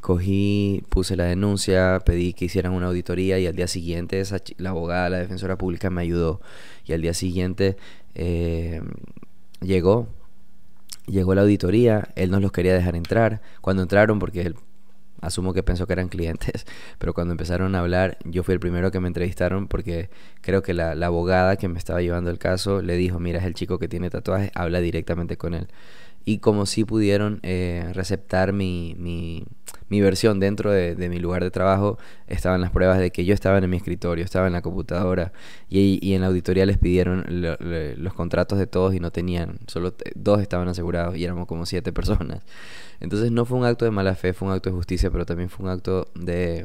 cogí, 0.00 0.84
puse 0.88 1.16
la 1.16 1.24
denuncia, 1.24 2.00
pedí 2.04 2.32
que 2.32 2.46
hicieran 2.46 2.72
una 2.72 2.86
auditoría 2.86 3.38
y 3.38 3.46
al 3.46 3.56
día 3.56 3.66
siguiente 3.66 4.20
esa, 4.20 4.38
la 4.58 4.70
abogada, 4.70 5.10
la 5.10 5.18
defensora 5.18 5.58
pública 5.58 5.90
me 5.90 6.02
ayudó. 6.02 6.40
Y 6.84 6.92
al 6.92 7.02
día 7.02 7.14
siguiente 7.14 7.76
eh, 8.14 8.82
llegó, 9.60 10.08
llegó 11.06 11.34
la 11.34 11.42
auditoría, 11.42 12.08
él 12.16 12.30
nos 12.30 12.40
los 12.42 12.52
quería 12.52 12.74
dejar 12.74 12.96
entrar, 12.96 13.42
cuando 13.60 13.82
entraron 13.82 14.18
porque 14.18 14.42
él 14.42 14.56
asumo 15.20 15.54
que 15.54 15.62
pensó 15.62 15.86
que 15.86 15.94
eran 15.94 16.08
clientes, 16.08 16.66
pero 16.98 17.14
cuando 17.14 17.32
empezaron 17.32 17.74
a 17.74 17.80
hablar 17.80 18.18
yo 18.24 18.42
fui 18.42 18.54
el 18.54 18.60
primero 18.60 18.90
que 18.90 19.00
me 19.00 19.08
entrevistaron 19.08 19.66
porque 19.66 20.10
creo 20.40 20.62
que 20.62 20.74
la, 20.74 20.94
la 20.94 21.06
abogada 21.06 21.56
que 21.56 21.68
me 21.68 21.78
estaba 21.78 22.02
llevando 22.02 22.30
el 22.30 22.38
caso 22.38 22.82
le 22.82 22.96
dijo, 22.96 23.18
mira 23.18 23.40
es 23.40 23.44
el 23.46 23.54
chico 23.54 23.78
que 23.78 23.88
tiene 23.88 24.10
tatuajes, 24.10 24.50
habla 24.54 24.80
directamente 24.80 25.36
con 25.36 25.54
él 25.54 25.68
y 26.28 26.38
como 26.38 26.66
si 26.66 26.84
pudieron 26.84 27.38
eh, 27.44 27.88
receptar 27.94 28.52
mi, 28.52 28.96
mi, 28.98 29.44
mi, 29.88 30.00
versión 30.00 30.40
dentro 30.40 30.72
de, 30.72 30.96
de, 30.96 31.08
mi 31.08 31.20
lugar 31.20 31.44
de 31.44 31.52
trabajo, 31.52 31.98
estaban 32.26 32.60
las 32.60 32.72
pruebas 32.72 32.98
de 32.98 33.12
que 33.12 33.24
yo 33.24 33.32
estaba 33.32 33.58
en 33.58 33.70
mi 33.70 33.76
escritorio, 33.76 34.24
estaba 34.24 34.48
en 34.48 34.52
la 34.52 34.60
computadora 34.60 35.32
y, 35.70 36.00
y 36.02 36.14
en 36.14 36.22
la 36.22 36.26
auditoría 36.26 36.66
les 36.66 36.78
pidieron 36.78 37.24
los 37.28 38.12
contratos 38.12 38.58
de 38.58 38.66
todos 38.66 38.92
y 38.92 38.98
no 38.98 39.12
tenían, 39.12 39.60
solo 39.68 39.94
dos 40.16 40.42
estaban 40.42 40.66
asegurados 40.66 41.16
y 41.16 41.22
éramos 41.22 41.46
como 41.46 41.64
siete 41.64 41.92
personas. 41.92 42.42
Entonces 42.98 43.30
no 43.30 43.44
fue 43.44 43.58
un 43.58 43.64
acto 43.64 43.84
de 43.84 43.92
mala 43.92 44.16
fe, 44.16 44.32
fue 44.32 44.48
un 44.48 44.54
acto 44.54 44.68
de 44.68 44.74
justicia, 44.74 45.12
pero 45.12 45.26
también 45.26 45.48
fue 45.48 45.64
un 45.64 45.70
acto 45.70 46.08
de, 46.16 46.64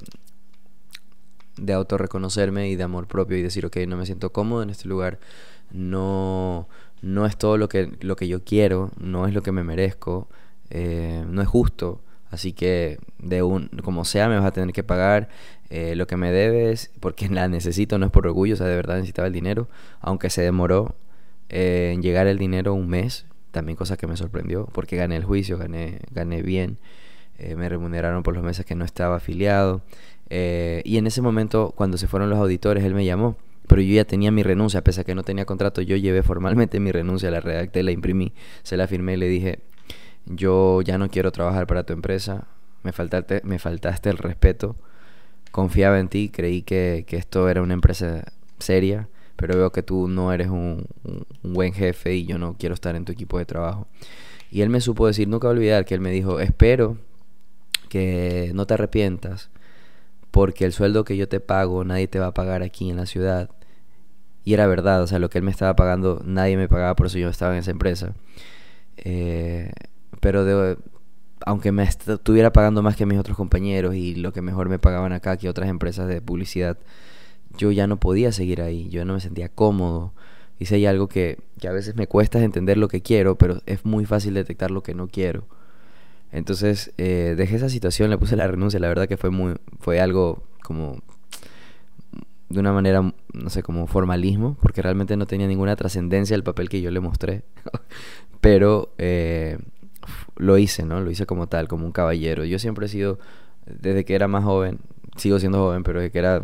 de 1.57 1.73
autorreconocerme 1.73 2.67
y 2.67 2.75
de 2.75 2.83
amor 2.83 3.05
propio 3.05 3.37
y 3.37 3.43
decir, 3.43 3.63
ok, 3.67 3.77
no 3.87 3.95
me 3.95 4.07
siento 4.07 4.31
cómodo 4.31 4.63
en 4.63 4.71
este 4.71 4.87
lugar, 4.87 5.19
no 5.71 6.67
no 7.01 7.25
es 7.25 7.37
todo 7.37 7.57
lo 7.57 7.69
que, 7.69 7.91
lo 8.01 8.15
que 8.15 8.27
yo 8.27 8.43
quiero, 8.43 8.91
no 8.99 9.27
es 9.27 9.33
lo 9.33 9.41
que 9.41 9.51
me 9.51 9.63
merezco, 9.63 10.27
eh, 10.69 11.23
no 11.27 11.41
es 11.41 11.47
justo, 11.47 12.01
así 12.29 12.53
que 12.53 12.99
de 13.19 13.43
un, 13.43 13.69
como 13.83 14.05
sea 14.05 14.29
me 14.29 14.37
vas 14.37 14.45
a 14.45 14.51
tener 14.51 14.73
que 14.73 14.83
pagar 14.83 15.29
eh, 15.69 15.95
lo 15.95 16.07
que 16.07 16.17
me 16.17 16.31
debes, 16.31 16.91
porque 16.99 17.27
la 17.29 17.47
necesito, 17.47 17.97
no 17.97 18.05
es 18.05 18.11
por 18.11 18.27
orgullo, 18.27 18.53
o 18.53 18.57
sea, 18.57 18.67
de 18.67 18.75
verdad 18.75 18.95
necesitaba 18.95 19.27
el 19.27 19.33
dinero, 19.33 19.67
aunque 19.99 20.29
se 20.29 20.41
demoró 20.41 20.95
eh, 21.49 21.91
en 21.93 22.01
llegar 22.01 22.27
el 22.27 22.37
dinero 22.37 22.73
un 22.73 22.87
mes, 22.87 23.25
también 23.51 23.75
cosa 23.75 23.97
que 23.97 24.07
me 24.07 24.15
sorprendió, 24.15 24.67
porque 24.71 24.95
gané 24.95 25.17
el 25.17 25.25
juicio, 25.25 25.57
gané, 25.57 25.99
gané 26.11 26.41
bien, 26.41 26.77
me 27.57 27.67
remuneraron 27.67 28.21
por 28.21 28.35
los 28.35 28.43
meses 28.43 28.67
que 28.67 28.75
no 28.75 28.85
estaba 28.85 29.15
afiliado, 29.15 29.81
y 30.29 30.97
en 30.97 31.07
ese 31.07 31.23
momento, 31.23 31.73
cuando 31.75 31.97
se 31.97 32.07
fueron 32.07 32.29
los 32.29 32.37
auditores, 32.37 32.83
él 32.83 32.93
me 32.93 33.03
llamó 33.03 33.35
pero 33.71 33.83
yo 33.83 33.93
ya 33.95 34.03
tenía 34.03 34.31
mi 34.31 34.43
renuncia, 34.43 34.83
pese 34.83 34.99
a 34.99 35.03
que 35.05 35.15
no 35.15 35.23
tenía 35.23 35.45
contrato, 35.45 35.81
yo 35.81 35.95
llevé 35.95 36.23
formalmente 36.23 36.81
mi 36.81 36.91
renuncia, 36.91 37.31
la 37.31 37.39
redacté, 37.39 37.83
la 37.83 37.91
imprimí, 37.91 38.33
se 38.63 38.75
la 38.75 38.85
firmé 38.85 39.13
y 39.13 39.15
le 39.15 39.29
dije, 39.29 39.59
yo 40.25 40.81
ya 40.81 40.97
no 40.97 41.07
quiero 41.07 41.31
trabajar 41.31 41.67
para 41.67 41.85
tu 41.85 41.93
empresa, 41.93 42.49
me 42.83 42.91
faltaste, 42.91 43.39
me 43.45 43.59
faltaste 43.59 44.09
el 44.09 44.17
respeto, 44.17 44.75
confiaba 45.51 46.01
en 46.01 46.09
ti, 46.09 46.27
creí 46.27 46.63
que, 46.63 47.05
esto 47.11 47.47
era 47.47 47.61
una 47.61 47.73
empresa 47.73 48.25
seria, 48.59 49.07
pero 49.37 49.55
veo 49.55 49.71
que 49.71 49.83
tú 49.83 50.09
no 50.09 50.33
eres 50.33 50.49
un, 50.49 50.85
un, 51.05 51.53
buen 51.53 51.71
jefe 51.71 52.13
y 52.13 52.25
yo 52.25 52.37
no 52.37 52.57
quiero 52.59 52.75
estar 52.75 52.97
en 52.97 53.05
tu 53.05 53.13
equipo 53.13 53.37
de 53.37 53.45
trabajo. 53.45 53.87
Y 54.51 54.63
él 54.63 54.69
me 54.69 54.81
supo 54.81 55.07
decir, 55.07 55.29
nunca 55.29 55.47
olvidar, 55.47 55.85
que 55.85 55.93
él 55.93 56.01
me 56.01 56.11
dijo, 56.11 56.41
espero 56.41 56.97
que 57.87 58.51
no 58.53 58.67
te 58.67 58.73
arrepientas, 58.73 59.49
porque 60.29 60.65
el 60.65 60.73
sueldo 60.73 61.05
que 61.05 61.15
yo 61.15 61.29
te 61.29 61.39
pago 61.39 61.85
nadie 61.85 62.09
te 62.09 62.19
va 62.19 62.27
a 62.27 62.33
pagar 62.33 62.63
aquí 62.63 62.89
en 62.89 62.97
la 62.97 63.05
ciudad 63.05 63.49
y 64.43 64.53
era 64.53 64.67
verdad, 64.67 65.03
o 65.03 65.07
sea, 65.07 65.19
lo 65.19 65.29
que 65.29 65.37
él 65.37 65.43
me 65.43 65.51
estaba 65.51 65.75
pagando, 65.75 66.21
nadie 66.25 66.57
me 66.57 66.67
pagaba, 66.67 66.95
por 66.95 67.07
eso 67.07 67.17
yo 67.17 67.29
estaba 67.29 67.53
en 67.53 67.59
esa 67.59 67.71
empresa. 67.71 68.13
Eh, 68.97 69.71
pero 70.19 70.77
aunque 71.45 71.71
me 71.71 71.83
estuviera 71.83 72.53
pagando 72.53 72.81
más 72.81 72.95
que 72.95 73.05
mis 73.05 73.19
otros 73.19 73.37
compañeros 73.37 73.95
y 73.95 74.15
lo 74.15 74.33
que 74.33 74.41
mejor 74.41 74.69
me 74.69 74.79
pagaban 74.79 75.13
acá 75.13 75.37
que 75.37 75.49
otras 75.49 75.69
empresas 75.69 76.07
de 76.07 76.21
publicidad, 76.21 76.77
yo 77.57 77.71
ya 77.71 77.87
no 77.87 77.99
podía 77.99 78.31
seguir 78.31 78.61
ahí, 78.61 78.89
yo 78.89 79.05
no 79.05 79.13
me 79.13 79.19
sentía 79.19 79.49
cómodo. 79.49 80.13
Hice 80.59 80.75
hay 80.75 80.85
algo 80.85 81.07
que, 81.07 81.39
que 81.59 81.67
a 81.67 81.71
veces 81.71 81.95
me 81.95 82.07
cuesta 82.07 82.41
entender 82.43 82.77
lo 82.77 82.87
que 82.87 83.01
quiero, 83.01 83.35
pero 83.35 83.61
es 83.65 83.85
muy 83.85 84.05
fácil 84.05 84.33
detectar 84.35 84.71
lo 84.71 84.83
que 84.83 84.93
no 84.93 85.07
quiero. 85.07 85.45
Entonces 86.31 86.93
eh, 86.97 87.35
dejé 87.37 87.57
esa 87.57 87.69
situación, 87.69 88.09
le 88.09 88.17
puse 88.17 88.35
la 88.35 88.47
renuncia, 88.47 88.79
la 88.79 88.87
verdad 88.87 89.07
que 89.07 89.17
fue 89.17 89.31
muy, 89.31 89.55
fue 89.79 89.99
algo 89.99 90.43
como 90.63 91.01
de 92.53 92.59
una 92.59 92.73
manera, 92.73 93.01
no 93.33 93.49
sé, 93.49 93.63
como 93.63 93.87
formalismo, 93.87 94.57
porque 94.61 94.81
realmente 94.81 95.17
no 95.17 95.25
tenía 95.25 95.47
ninguna 95.47 95.75
trascendencia 95.75 96.35
el 96.35 96.43
papel 96.43 96.69
que 96.69 96.81
yo 96.81 96.91
le 96.91 96.99
mostré. 96.99 97.43
Pero 98.41 98.93
eh, 98.97 99.57
lo 100.37 100.57
hice, 100.57 100.85
¿no? 100.85 101.01
Lo 101.01 101.11
hice 101.11 101.25
como 101.25 101.47
tal, 101.47 101.67
como 101.67 101.85
un 101.85 101.91
caballero. 101.91 102.43
Yo 102.45 102.59
siempre 102.59 102.87
he 102.87 102.89
sido, 102.89 103.19
desde 103.65 104.05
que 104.05 104.15
era 104.15 104.27
más 104.27 104.43
joven, 104.43 104.79
sigo 105.15 105.39
siendo 105.39 105.59
joven, 105.59 105.83
pero 105.83 105.99
desde 105.99 106.11
que 106.11 106.19
era 106.19 106.41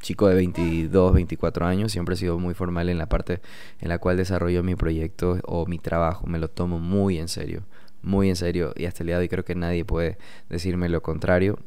chico 0.00 0.28
de 0.28 0.34
22, 0.34 1.14
24 1.14 1.66
años, 1.66 1.92
siempre 1.92 2.14
he 2.14 2.18
sido 2.18 2.38
muy 2.38 2.54
formal 2.54 2.88
en 2.88 2.98
la 2.98 3.08
parte 3.08 3.40
en 3.80 3.88
la 3.88 3.98
cual 3.98 4.16
desarrollo 4.16 4.62
mi 4.62 4.74
proyecto 4.76 5.38
o 5.44 5.66
mi 5.66 5.78
trabajo. 5.78 6.26
Me 6.26 6.38
lo 6.38 6.48
tomo 6.48 6.78
muy 6.78 7.18
en 7.18 7.28
serio, 7.28 7.62
muy 8.02 8.28
en 8.28 8.36
serio 8.36 8.72
y 8.76 8.86
hasta 8.86 9.02
el 9.02 9.08
día 9.08 9.16
de 9.16 9.22
hoy 9.22 9.28
creo 9.28 9.44
que 9.44 9.54
nadie 9.54 9.84
puede 9.84 10.18
decirme 10.48 10.88
lo 10.88 11.02
contrario 11.02 11.58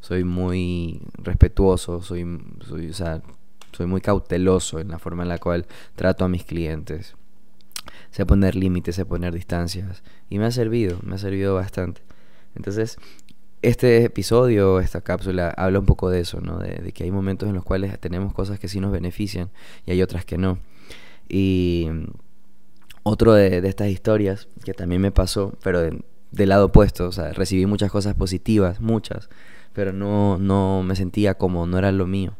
soy 0.00 0.24
muy 0.24 1.00
respetuoso, 1.14 2.02
soy, 2.02 2.40
soy, 2.66 2.90
o 2.90 2.94
sea, 2.94 3.22
soy 3.72 3.86
muy 3.86 4.00
cauteloso 4.00 4.78
en 4.78 4.88
la 4.88 4.98
forma 4.98 5.22
en 5.22 5.28
la 5.28 5.38
cual 5.38 5.66
trato 5.96 6.24
a 6.24 6.28
mis 6.28 6.44
clientes. 6.44 7.14
Sé 8.10 8.26
poner 8.26 8.54
límites, 8.54 8.96
sé 8.96 9.06
poner 9.06 9.32
distancias. 9.32 10.02
Y 10.28 10.38
me 10.38 10.46
ha 10.46 10.50
servido, 10.50 10.98
me 11.02 11.14
ha 11.14 11.18
servido 11.18 11.54
bastante. 11.54 12.02
Entonces, 12.54 12.98
este 13.62 14.04
episodio, 14.04 14.80
esta 14.80 15.00
cápsula, 15.00 15.50
habla 15.56 15.78
un 15.78 15.86
poco 15.86 16.10
de 16.10 16.20
eso, 16.20 16.40
¿no? 16.40 16.58
De, 16.58 16.92
que 16.92 17.04
hay 17.04 17.10
momentos 17.10 17.48
en 17.48 17.54
los 17.54 17.64
cuales 17.64 17.98
tenemos 18.00 18.32
cosas 18.34 18.58
que 18.58 18.68
sí 18.68 18.80
nos 18.80 18.92
benefician 18.92 19.50
y 19.86 19.92
hay 19.92 20.02
otras 20.02 20.24
que 20.24 20.36
no. 20.36 20.58
Y 21.28 21.88
otro 23.04 23.32
de, 23.32 23.66
estas 23.66 23.88
historias 23.88 24.48
que 24.64 24.74
también 24.74 25.00
me 25.00 25.12
pasó, 25.12 25.56
pero 25.62 25.80
del 25.80 26.48
lado 26.48 26.66
opuesto, 26.66 27.06
o 27.06 27.12
sea, 27.12 27.32
recibí 27.32 27.66
muchas 27.66 27.90
cosas 27.90 28.14
positivas, 28.14 28.80
muchas, 28.80 29.28
pero 29.72 29.92
no, 29.92 30.38
no 30.38 30.82
me 30.82 30.96
sentía 30.96 31.34
como, 31.34 31.66
no 31.66 31.78
era 31.78 31.92
lo 31.92 32.06
mío. 32.06 32.36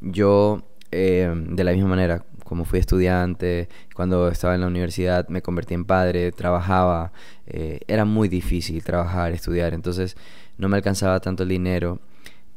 Yo, 0.00 0.62
eh, 0.90 1.32
de 1.34 1.64
la 1.64 1.72
misma 1.72 1.88
manera, 1.88 2.24
como 2.44 2.64
fui 2.64 2.78
estudiante, 2.78 3.68
cuando 3.94 4.28
estaba 4.28 4.54
en 4.54 4.62
la 4.62 4.66
universidad 4.68 5.28
me 5.28 5.42
convertí 5.42 5.74
en 5.74 5.84
padre, 5.84 6.32
trabajaba, 6.32 7.12
eh, 7.46 7.80
era 7.88 8.04
muy 8.04 8.28
difícil 8.28 8.82
trabajar, 8.82 9.32
estudiar, 9.32 9.74
entonces 9.74 10.16
no 10.56 10.68
me 10.68 10.76
alcanzaba 10.76 11.20
tanto 11.20 11.42
el 11.42 11.50
dinero 11.50 12.00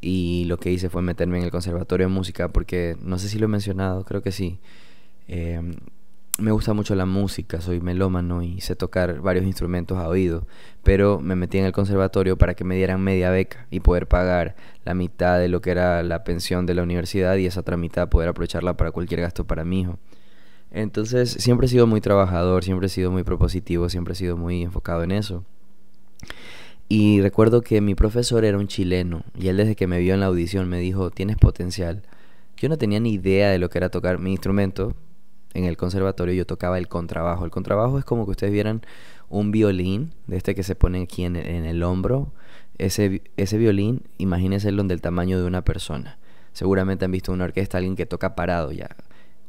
y 0.01 0.45
lo 0.45 0.57
que 0.57 0.71
hice 0.71 0.89
fue 0.89 1.01
meterme 1.01 1.39
en 1.39 1.43
el 1.45 1.51
conservatorio 1.51 2.07
de 2.07 2.13
música 2.13 2.47
porque 2.49 2.97
no 3.01 3.19
sé 3.19 3.29
si 3.29 3.37
lo 3.37 3.45
he 3.45 3.49
mencionado, 3.49 4.03
creo 4.05 4.21
que 4.21 4.31
sí. 4.31 4.59
Eh, 5.27 5.61
me 6.37 6.51
gusta 6.51 6.73
mucho 6.73 6.95
la 6.95 7.05
música, 7.05 7.61
soy 7.61 7.81
melómano 7.81 8.41
y 8.41 8.61
sé 8.61 8.75
tocar 8.75 9.21
varios 9.21 9.45
instrumentos 9.45 9.97
a 9.97 10.07
oído, 10.07 10.47
pero 10.83 11.19
me 11.19 11.35
metí 11.35 11.57
en 11.57 11.65
el 11.65 11.71
conservatorio 11.71 12.37
para 12.37 12.55
que 12.55 12.63
me 12.63 12.75
dieran 12.75 13.01
media 13.01 13.29
beca 13.29 13.67
y 13.69 13.79
poder 13.81 14.07
pagar 14.07 14.55
la 14.83 14.93
mitad 14.93 15.39
de 15.39 15.49
lo 15.49 15.61
que 15.61 15.71
era 15.71 16.01
la 16.03 16.23
pensión 16.23 16.65
de 16.65 16.73
la 16.73 16.83
universidad 16.83 17.35
y 17.35 17.45
esa 17.45 17.59
otra 17.59 17.77
mitad 17.77 18.09
poder 18.09 18.29
aprovecharla 18.29 18.75
para 18.77 18.91
cualquier 18.91 19.21
gasto 19.21 19.45
para 19.45 19.63
mi 19.63 19.81
hijo. 19.81 19.99
Entonces 20.71 21.31
siempre 21.31 21.67
he 21.67 21.69
sido 21.69 21.85
muy 21.85 22.01
trabajador, 22.01 22.63
siempre 22.63 22.87
he 22.87 22.89
sido 22.89 23.11
muy 23.11 23.23
propositivo, 23.23 23.89
siempre 23.89 24.13
he 24.13 24.15
sido 24.15 24.37
muy 24.37 24.63
enfocado 24.63 25.03
en 25.03 25.11
eso. 25.11 25.43
Y 26.87 27.21
recuerdo 27.21 27.61
que 27.61 27.81
mi 27.81 27.95
profesor 27.95 28.45
era 28.45 28.57
un 28.57 28.67
chileno 28.67 29.23
y 29.37 29.47
él 29.47 29.57
desde 29.57 29.75
que 29.75 29.87
me 29.87 29.99
vio 29.99 30.13
en 30.13 30.21
la 30.21 30.25
audición 30.27 30.69
me 30.69 30.79
dijo, 30.79 31.11
tienes 31.11 31.37
potencial. 31.37 32.03
Yo 32.57 32.69
no 32.69 32.77
tenía 32.77 32.99
ni 32.99 33.13
idea 33.13 33.49
de 33.49 33.59
lo 33.59 33.69
que 33.69 33.77
era 33.77 33.89
tocar 33.89 34.19
mi 34.19 34.31
instrumento, 34.31 34.95
en 35.53 35.65
el 35.65 35.77
conservatorio 35.77 36.33
yo 36.33 36.45
tocaba 36.45 36.77
el 36.77 36.87
contrabajo. 36.87 37.45
El 37.45 37.51
contrabajo 37.51 37.99
es 37.99 38.05
como 38.05 38.25
que 38.25 38.31
ustedes 38.31 38.53
vieran 38.53 38.81
un 39.29 39.51
violín, 39.51 40.13
de 40.27 40.37
este 40.37 40.55
que 40.55 40.63
se 40.63 40.75
pone 40.75 41.01
aquí 41.01 41.23
en, 41.23 41.35
el 41.35 41.83
hombro. 41.83 42.31
Ese, 42.77 43.21
ese 43.37 43.57
violín, 43.57 44.03
imagínense 44.17 44.69
el 44.69 44.87
del 44.87 45.01
tamaño 45.01 45.39
de 45.39 45.45
una 45.45 45.63
persona. 45.63 46.17
Seguramente 46.53 47.05
han 47.05 47.11
visto 47.11 47.31
una 47.31 47.45
orquesta, 47.45 47.77
alguien 47.77 47.95
que 47.95 48.05
toca 48.05 48.35
parado 48.35 48.71
ya. 48.71 48.89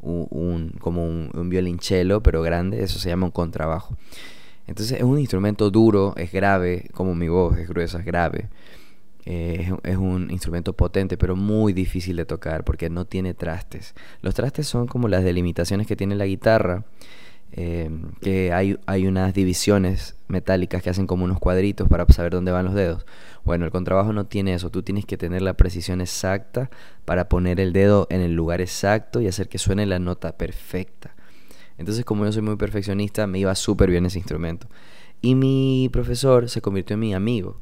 Un, 0.01 0.75
como 0.81 1.07
un, 1.07 1.31
un 1.33 1.49
violonchelo, 1.49 2.23
pero 2.23 2.43
grande, 2.43 2.83
eso 2.83 2.99
se 2.99 3.09
llama 3.09 3.27
un 3.27 3.33
contrabajo. 3.33 3.97
Entonces 4.67 4.99
es 4.99 5.05
un 5.05 5.19
instrumento 5.19 5.71
duro, 5.71 6.15
es 6.17 6.33
grave, 6.33 6.89
como 6.93 7.15
mi 7.15 7.29
voz 7.29 7.59
es 7.59 7.69
gruesa, 7.69 7.99
es 7.99 8.05
grave. 8.05 8.49
Eh, 9.25 9.73
es, 9.85 9.97
un 9.97 10.31
instrumento 10.31 10.73
potente, 10.73 11.17
pero 11.17 11.37
muy 11.37 11.73
difícil 11.73 12.17
de 12.17 12.25
tocar 12.25 12.65
porque 12.65 12.91
no 12.91 13.05
tiene 13.05 13.35
trastes. 13.35 13.95
Los 14.21 14.35
trastes 14.35 14.67
son 14.67 14.87
como 14.87 15.09
las 15.09 15.23
delimitaciones 15.23 15.87
que 15.87 15.97
tiene 15.97 16.17
la 16.17 16.27
guitarra, 16.27 16.85
eh, 17.53 17.91
que 18.21 18.53
hay, 18.53 18.79
hay 18.87 19.07
unas 19.07 19.35
divisiones 19.35 20.17
metálicas 20.27 20.83
que 20.83 20.91
hacen 20.91 21.07
como 21.07 21.25
unos 21.25 21.39
cuadritos 21.39 21.89
para 21.89 22.07
saber 22.07 22.33
dónde 22.33 22.51
van 22.51 22.65
los 22.65 22.75
dedos. 22.75 23.07
Bueno, 23.45 23.65
el 23.65 23.71
contrabajo 23.71 24.13
no 24.13 24.27
tiene 24.27 24.55
eso, 24.55 24.71
tú 24.71 24.83
tienes 24.83 25.05
que 25.05 25.17
tener 25.17 25.43
la 25.43 25.55
precisión 25.55 26.01
exacta 26.01 26.71
para 27.05 27.29
poner 27.29 27.61
el 27.61 27.73
dedo 27.73 28.07
en 28.11 28.23
el 28.23 28.35
lugar 28.35 28.61
exacto 28.61 29.21
y 29.21 29.29
hacer 29.29 29.49
que 29.49 29.59
suene 29.59 29.87
la 29.87 29.99
nota 29.99 30.37
perfecta. 30.37 31.15
Entonces, 31.79 32.05
como 32.05 32.25
yo 32.25 32.33
soy 32.33 32.43
muy 32.43 32.57
perfeccionista, 32.57 33.27
me 33.27 33.39
iba 33.39 33.55
súper 33.55 33.91
bien 33.91 34.07
ese 34.07 34.19
instrumento. 34.19 34.69
Y 35.21 35.35
mi 35.35 35.89
profesor 35.93 36.49
se 36.49 36.61
convirtió 36.61 36.95
en 36.95 37.01
mi 37.01 37.15
amigo. 37.15 37.61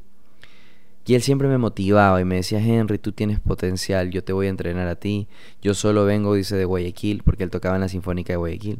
Y 1.05 1.15
él 1.15 1.21
siempre 1.21 1.47
me 1.47 1.57
motivaba 1.57 2.21
y 2.21 2.25
me 2.25 2.35
decía, 2.35 2.59
Henry, 2.59 2.99
tú 2.99 3.11
tienes 3.11 3.39
potencial, 3.39 4.11
yo 4.11 4.23
te 4.23 4.33
voy 4.33 4.47
a 4.47 4.49
entrenar 4.49 4.87
a 4.87 4.95
ti. 4.95 5.27
Yo 5.61 5.73
solo 5.73 6.05
vengo, 6.05 6.35
dice, 6.35 6.55
de 6.55 6.65
Guayaquil, 6.65 7.23
porque 7.23 7.43
él 7.43 7.49
tocaba 7.49 7.75
en 7.75 7.81
la 7.81 7.89
Sinfónica 7.89 8.33
de 8.33 8.37
Guayaquil. 8.37 8.79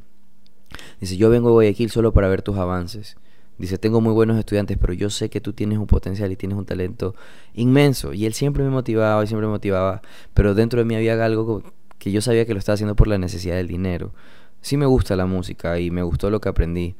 Dice, 0.99 1.17
yo 1.17 1.29
vengo 1.29 1.49
de 1.49 1.53
Guayaquil 1.53 1.89
solo 1.89 2.13
para 2.13 2.27
ver 2.27 2.43
tus 2.43 2.57
avances. 2.57 3.17
Dice, 3.57 3.77
tengo 3.77 4.01
muy 4.01 4.13
buenos 4.13 4.37
estudiantes, 4.37 4.77
pero 4.79 4.93
yo 4.93 5.09
sé 5.09 5.29
que 5.29 5.41
tú 5.41 5.53
tienes 5.53 5.79
un 5.79 5.87
potencial 5.87 6.31
y 6.31 6.35
tienes 6.35 6.57
un 6.57 6.65
talento 6.65 7.15
inmenso. 7.53 8.13
Y 8.13 8.25
él 8.25 8.33
siempre 8.33 8.63
me 8.63 8.69
motivaba 8.69 9.23
y 9.23 9.27
siempre 9.27 9.47
me 9.47 9.53
motivaba, 9.53 10.01
pero 10.33 10.53
dentro 10.53 10.79
de 10.79 10.85
mí 10.85 10.95
había 10.95 11.23
algo 11.23 11.63
que 11.97 12.11
yo 12.11 12.21
sabía 12.21 12.45
que 12.45 12.53
lo 12.53 12.59
estaba 12.59 12.75
haciendo 12.75 12.95
por 12.95 13.07
la 13.07 13.17
necesidad 13.17 13.55
del 13.55 13.67
dinero. 13.67 14.13
Sí 14.61 14.77
me 14.77 14.85
gusta 14.85 15.15
la 15.15 15.25
música 15.25 15.79
y 15.79 15.91
me 15.91 16.03
gustó 16.03 16.29
lo 16.29 16.39
que 16.39 16.49
aprendí, 16.49 16.95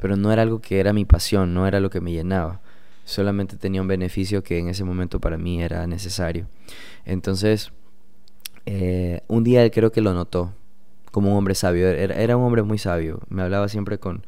pero 0.00 0.16
no 0.16 0.32
era 0.32 0.42
algo 0.42 0.60
que 0.60 0.80
era 0.80 0.92
mi 0.92 1.04
pasión, 1.04 1.54
no 1.54 1.66
era 1.66 1.80
lo 1.80 1.90
que 1.90 2.00
me 2.00 2.12
llenaba 2.12 2.60
solamente 3.04 3.56
tenía 3.56 3.82
un 3.82 3.88
beneficio 3.88 4.42
que 4.42 4.58
en 4.58 4.68
ese 4.68 4.84
momento 4.84 5.20
para 5.20 5.38
mí 5.38 5.62
era 5.62 5.86
necesario. 5.86 6.46
Entonces, 7.04 7.72
eh, 8.66 9.20
un 9.28 9.44
día 9.44 9.62
él 9.62 9.70
creo 9.70 9.92
que 9.92 10.00
lo 10.00 10.14
notó 10.14 10.52
como 11.10 11.30
un 11.30 11.36
hombre 11.38 11.54
sabio. 11.54 11.88
Era, 11.88 12.36
un 12.36 12.44
hombre 12.44 12.62
muy 12.62 12.78
sabio. 12.78 13.20
Me 13.28 13.42
hablaba 13.42 13.68
siempre 13.68 13.98
con... 13.98 14.26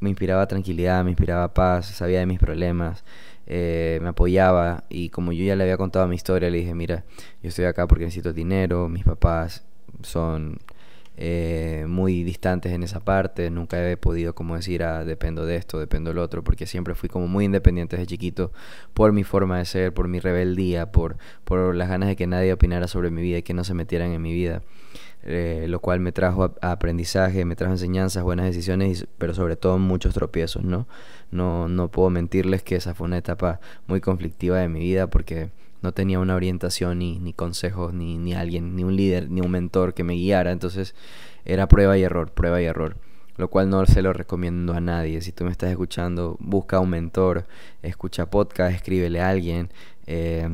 Me 0.00 0.10
inspiraba 0.10 0.46
tranquilidad, 0.46 1.02
me 1.02 1.10
inspiraba 1.10 1.52
paz, 1.52 1.86
sabía 1.86 2.20
de 2.20 2.26
mis 2.26 2.38
problemas, 2.38 3.04
eh, 3.48 3.98
me 4.00 4.10
apoyaba 4.10 4.84
y 4.88 5.08
como 5.08 5.32
yo 5.32 5.42
ya 5.44 5.56
le 5.56 5.64
había 5.64 5.76
contado 5.76 6.06
mi 6.06 6.14
historia, 6.14 6.50
le 6.50 6.58
dije, 6.58 6.72
mira, 6.72 7.04
yo 7.42 7.48
estoy 7.48 7.64
acá 7.64 7.88
porque 7.88 8.04
necesito 8.04 8.32
dinero, 8.32 8.88
mis 8.88 9.02
papás 9.02 9.64
son 10.02 10.60
eh, 11.20 11.84
muy 11.88 12.22
distantes 12.22 12.72
en 12.72 12.84
esa 12.84 13.00
parte. 13.00 13.50
Nunca 13.50 13.90
he 13.90 13.96
podido 13.96 14.36
como 14.36 14.54
decir, 14.54 14.84
ah, 14.84 15.04
dependo 15.04 15.44
de 15.46 15.56
esto, 15.56 15.80
dependo 15.80 16.10
del 16.10 16.18
otro, 16.18 16.44
porque 16.44 16.64
siempre 16.64 16.94
fui 16.94 17.08
como 17.08 17.26
muy 17.26 17.44
independiente 17.44 17.96
desde 17.96 18.06
chiquito 18.06 18.52
por 18.94 19.12
mi 19.12 19.24
forma 19.24 19.58
de 19.58 19.64
ser, 19.64 19.92
por 19.92 20.06
mi 20.06 20.20
rebeldía, 20.20 20.92
por, 20.92 21.16
por 21.44 21.74
las 21.74 21.88
ganas 21.88 22.08
de 22.08 22.14
que 22.14 22.28
nadie 22.28 22.52
opinara 22.52 22.86
sobre 22.86 23.10
mi 23.10 23.20
vida 23.20 23.38
y 23.38 23.42
que 23.42 23.52
no 23.52 23.64
se 23.64 23.74
metieran 23.74 24.12
en 24.12 24.22
mi 24.22 24.32
vida. 24.32 24.62
Eh, 25.24 25.66
lo 25.68 25.80
cual 25.80 25.98
me 25.98 26.12
trajo 26.12 26.54
aprendizaje, 26.62 27.44
me 27.44 27.56
trajo 27.56 27.72
enseñanzas, 27.72 28.22
buenas 28.22 28.46
decisiones, 28.46 29.08
pero 29.18 29.34
sobre 29.34 29.56
todo 29.56 29.76
muchos 29.78 30.14
tropiezos, 30.14 30.62
¿no? 30.62 30.86
¿no? 31.32 31.66
No 31.68 31.90
puedo 31.90 32.10
mentirles 32.10 32.62
que 32.62 32.76
esa 32.76 32.94
fue 32.94 33.06
una 33.06 33.18
etapa 33.18 33.58
muy 33.88 34.00
conflictiva 34.00 34.58
de 34.58 34.68
mi 34.68 34.78
vida 34.78 35.08
porque 35.08 35.50
no 35.82 35.92
tenía 35.92 36.18
una 36.18 36.34
orientación 36.34 36.98
ni, 36.98 37.18
ni 37.18 37.32
consejos, 37.32 37.92
ni, 37.94 38.18
ni 38.18 38.34
alguien, 38.34 38.76
ni 38.76 38.84
un 38.84 38.96
líder, 38.96 39.30
ni 39.30 39.40
un 39.40 39.50
mentor 39.50 39.94
que 39.94 40.04
me 40.04 40.14
guiara, 40.14 40.52
entonces 40.52 40.94
era 41.44 41.68
prueba 41.68 41.96
y 41.98 42.02
error, 42.02 42.32
prueba 42.32 42.60
y 42.60 42.64
error 42.64 42.96
lo 43.38 43.48
cual 43.48 43.70
no 43.70 43.86
se 43.86 44.02
lo 44.02 44.12
recomiendo 44.12 44.74
a 44.74 44.80
nadie. 44.80 45.20
Si 45.22 45.30
tú 45.30 45.44
me 45.44 45.52
estás 45.52 45.70
escuchando, 45.70 46.36
busca 46.40 46.80
un 46.80 46.90
mentor, 46.90 47.46
escucha 47.82 48.28
podcast, 48.28 48.74
escríbele 48.74 49.20
a 49.20 49.28
alguien. 49.30 49.70
Eh, 50.06 50.48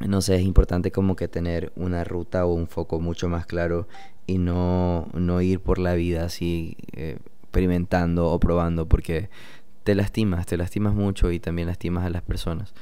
no 0.00 0.20
sé, 0.20 0.36
es 0.36 0.42
importante 0.42 0.92
como 0.92 1.16
que 1.16 1.28
tener 1.28 1.72
una 1.76 2.04
ruta 2.04 2.44
o 2.44 2.52
un 2.52 2.68
foco 2.68 3.00
mucho 3.00 3.28
más 3.30 3.46
claro 3.46 3.88
y 4.26 4.36
no, 4.36 5.08
no 5.14 5.40
ir 5.40 5.60
por 5.60 5.78
la 5.78 5.94
vida 5.94 6.24
así 6.24 6.76
eh, 6.92 7.18
experimentando 7.42 8.30
o 8.30 8.38
probando 8.38 8.86
porque 8.86 9.30
te 9.82 9.94
lastimas, 9.94 10.46
te 10.46 10.56
lastimas 10.56 10.94
mucho 10.94 11.30
y 11.30 11.38
también 11.38 11.68
lastimas 11.68 12.04
a 12.04 12.10
las 12.10 12.22
personas. 12.22 12.74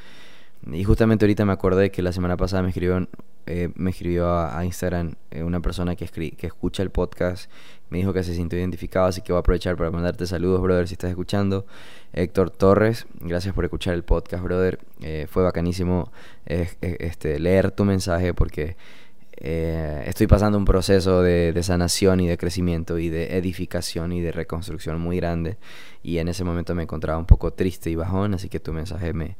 Y 0.70 0.84
justamente 0.84 1.24
ahorita 1.24 1.44
me 1.44 1.52
acordé 1.52 1.90
que 1.90 2.02
la 2.02 2.12
semana 2.12 2.36
pasada 2.36 2.62
me 2.62 2.68
escribió, 2.68 3.08
eh, 3.46 3.70
me 3.74 3.90
escribió 3.90 4.30
a, 4.32 4.64
Instagram 4.64 5.14
eh, 5.30 5.42
una 5.42 5.60
persona 5.60 5.96
que, 5.96 6.06
que 6.06 6.46
escucha 6.46 6.82
el 6.82 6.90
podcast 6.90 7.50
me 7.92 7.98
dijo 7.98 8.14
que 8.14 8.24
se 8.24 8.34
sintió 8.34 8.58
identificado, 8.58 9.04
así 9.04 9.20
que 9.20 9.32
voy 9.32 9.38
a 9.38 9.40
aprovechar 9.40 9.76
para 9.76 9.90
mandarte 9.90 10.26
saludos, 10.26 10.62
brother, 10.62 10.88
si 10.88 10.94
estás 10.94 11.10
escuchando. 11.10 11.66
Héctor 12.14 12.48
Torres, 12.48 13.06
gracias 13.20 13.54
por 13.54 13.64
escuchar 13.64 13.92
el 13.92 14.02
podcast, 14.02 14.42
brother. 14.42 14.78
Eh, 15.02 15.26
fue 15.28 15.42
bacanísimo 15.42 16.10
este, 16.46 17.38
leer 17.38 17.70
tu 17.70 17.84
mensaje 17.84 18.32
porque 18.32 18.76
estoy 19.36 20.26
pasando 20.26 20.56
un 20.56 20.64
proceso 20.64 21.20
de, 21.20 21.60
sanación 21.62 22.20
y 22.20 22.28
de 22.28 22.38
crecimiento 22.38 22.98
y 22.98 23.10
de 23.10 23.36
edificación 23.36 24.12
y 24.12 24.22
de 24.22 24.32
reconstrucción 24.32 24.98
muy 24.98 25.18
grande. 25.18 25.58
Y 26.02 26.16
en 26.16 26.28
ese 26.28 26.44
momento 26.44 26.74
me 26.74 26.84
encontraba 26.84 27.18
un 27.18 27.26
poco 27.26 27.52
triste 27.52 27.90
y 27.90 27.94
bajón, 27.94 28.32
así 28.32 28.48
que 28.48 28.58
tu 28.58 28.72
mensaje 28.72 29.12
me, 29.12 29.36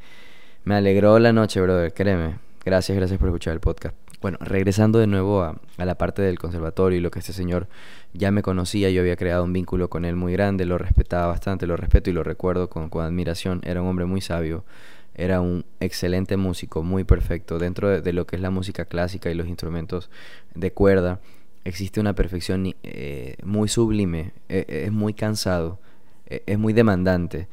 me 0.64 0.76
alegró 0.76 1.19
la 1.19 1.33
noche, 1.33 1.61
brother, 1.61 1.92
créeme. 1.92 2.37
Gracias, 2.64 2.97
gracias 2.97 3.19
por 3.19 3.28
escuchar 3.28 3.54
el 3.54 3.61
podcast. 3.61 3.97
Bueno, 4.21 4.38
regresando 4.40 5.00
de 5.00 5.09
nuevo 5.09 5.42
a, 5.42 5.61
la 5.78 5.97
parte 5.97 6.23
del 6.23 6.38
conservatorio 6.38 6.99
y 6.99 7.00
lo 7.00 7.11
que 7.11 7.19
este 7.19 7.33
señor 7.33 7.66
ya 8.12 8.31
me 8.31 8.42
conocía, 8.42 8.88
yo 8.90 9.00
había 9.00 9.16
creado 9.16 9.42
un 9.42 9.52
vínculo 9.52 9.90
con 9.90 10.04
él 10.04 10.14
muy 10.14 10.33
grande, 10.33 10.64
lo 10.64 10.78
respetaba 10.78 11.26
bastante, 11.26 11.66
lo 11.66 11.76
respeto 11.76 12.11
y 12.11 12.12
lo 12.12 12.23
recuerdo 12.23 12.71
con, 12.71 12.88
admiración. 13.02 13.61
Era 13.64 13.83
un 13.83 13.88
hombre 13.88 14.04
muy 14.04 14.21
sabio, 14.21 14.64
era 15.16 15.40
un 15.40 15.64
excelente 15.81 16.37
músico, 16.37 16.85
muy 16.85 17.02
perfecto. 17.02 17.59
Dentro 17.59 18.00
de, 18.00 18.12
lo 18.12 18.28
que 18.28 18.37
es 18.37 18.42
la 18.42 18.50
música 18.50 18.85
clásica 18.85 19.28
y 19.28 19.35
los 19.35 19.49
instrumentos 19.49 20.09
de 20.54 20.73
cuerda, 20.73 21.19
existe 21.64 21.99
una 21.99 22.14
perfección 22.14 22.76
eh, 22.85 23.35
muy 23.42 23.69
sublime, 23.69 24.33
e, 24.49 24.64
e, 24.69 24.85
es 24.85 24.92
muy 24.92 25.14
cansado, 25.14 25.81
e, 26.26 26.45
es 26.47 26.59
muy 26.61 26.73
demandante. 26.73 27.49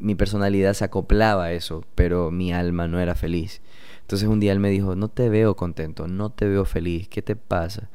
Mi 0.00 0.14
personalidad 0.14 0.74
se 0.74 0.84
acoplaba 0.84 1.44
a 1.44 1.52
eso, 1.52 1.84
pero 1.94 2.30
mi 2.30 2.52
alma 2.52 2.88
no 2.88 2.98
era 2.98 3.14
feliz. 3.14 3.60
Entonces 4.00 4.28
un 4.28 4.40
día 4.40 4.50
él 4.50 4.58
me 4.58 4.70
dijo, 4.70 4.96
no 4.96 5.06
te 5.08 5.28
veo 5.28 5.54
contento, 5.54 6.08
no 6.08 6.30
te 6.30 6.48
veo 6.48 6.64
feliz, 6.64 7.08
¿qué 7.08 7.22
te 7.22 7.36
pasa? 7.36 7.90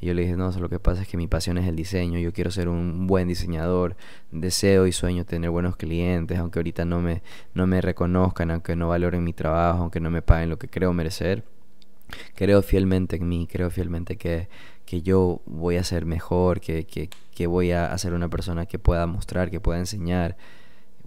Y 0.00 0.06
yo 0.06 0.14
le 0.14 0.22
dije, 0.22 0.36
no, 0.36 0.50
lo 0.52 0.68
que 0.68 0.78
pasa 0.78 1.02
es 1.02 1.08
que 1.08 1.16
mi 1.16 1.26
pasión 1.26 1.58
es 1.58 1.66
el 1.66 1.74
diseño, 1.74 2.18
yo 2.20 2.32
quiero 2.32 2.50
ser 2.50 2.68
un 2.68 3.06
buen 3.06 3.26
diseñador, 3.28 3.96
deseo 4.30 4.86
y 4.86 4.92
sueño 4.92 5.26
tener 5.26 5.50
buenos 5.50 5.76
clientes, 5.76 6.38
aunque 6.38 6.60
ahorita 6.60 6.84
no 6.84 7.00
me, 7.00 7.22
no 7.52 7.66
me 7.66 7.80
reconozcan, 7.80 8.50
aunque 8.50 8.76
no 8.76 8.88
valoren 8.88 9.24
mi 9.24 9.32
trabajo, 9.32 9.82
aunque 9.82 10.00
no 10.00 10.10
me 10.10 10.22
paguen 10.22 10.50
lo 10.50 10.58
que 10.58 10.68
creo 10.68 10.92
merecer. 10.92 11.44
Creo 12.34 12.62
fielmente 12.62 13.16
en 13.16 13.28
mí, 13.28 13.46
creo 13.50 13.70
fielmente 13.70 14.16
que, 14.16 14.48
que 14.86 15.02
yo 15.02 15.42
voy 15.44 15.76
a 15.76 15.84
ser 15.84 16.06
mejor, 16.06 16.60
que, 16.60 16.86
que, 16.86 17.10
que 17.34 17.46
voy 17.46 17.72
a 17.72 17.98
ser 17.98 18.14
una 18.14 18.30
persona 18.30 18.64
que 18.66 18.78
pueda 18.78 19.06
mostrar, 19.06 19.50
que 19.50 19.60
pueda 19.60 19.80
enseñar, 19.80 20.36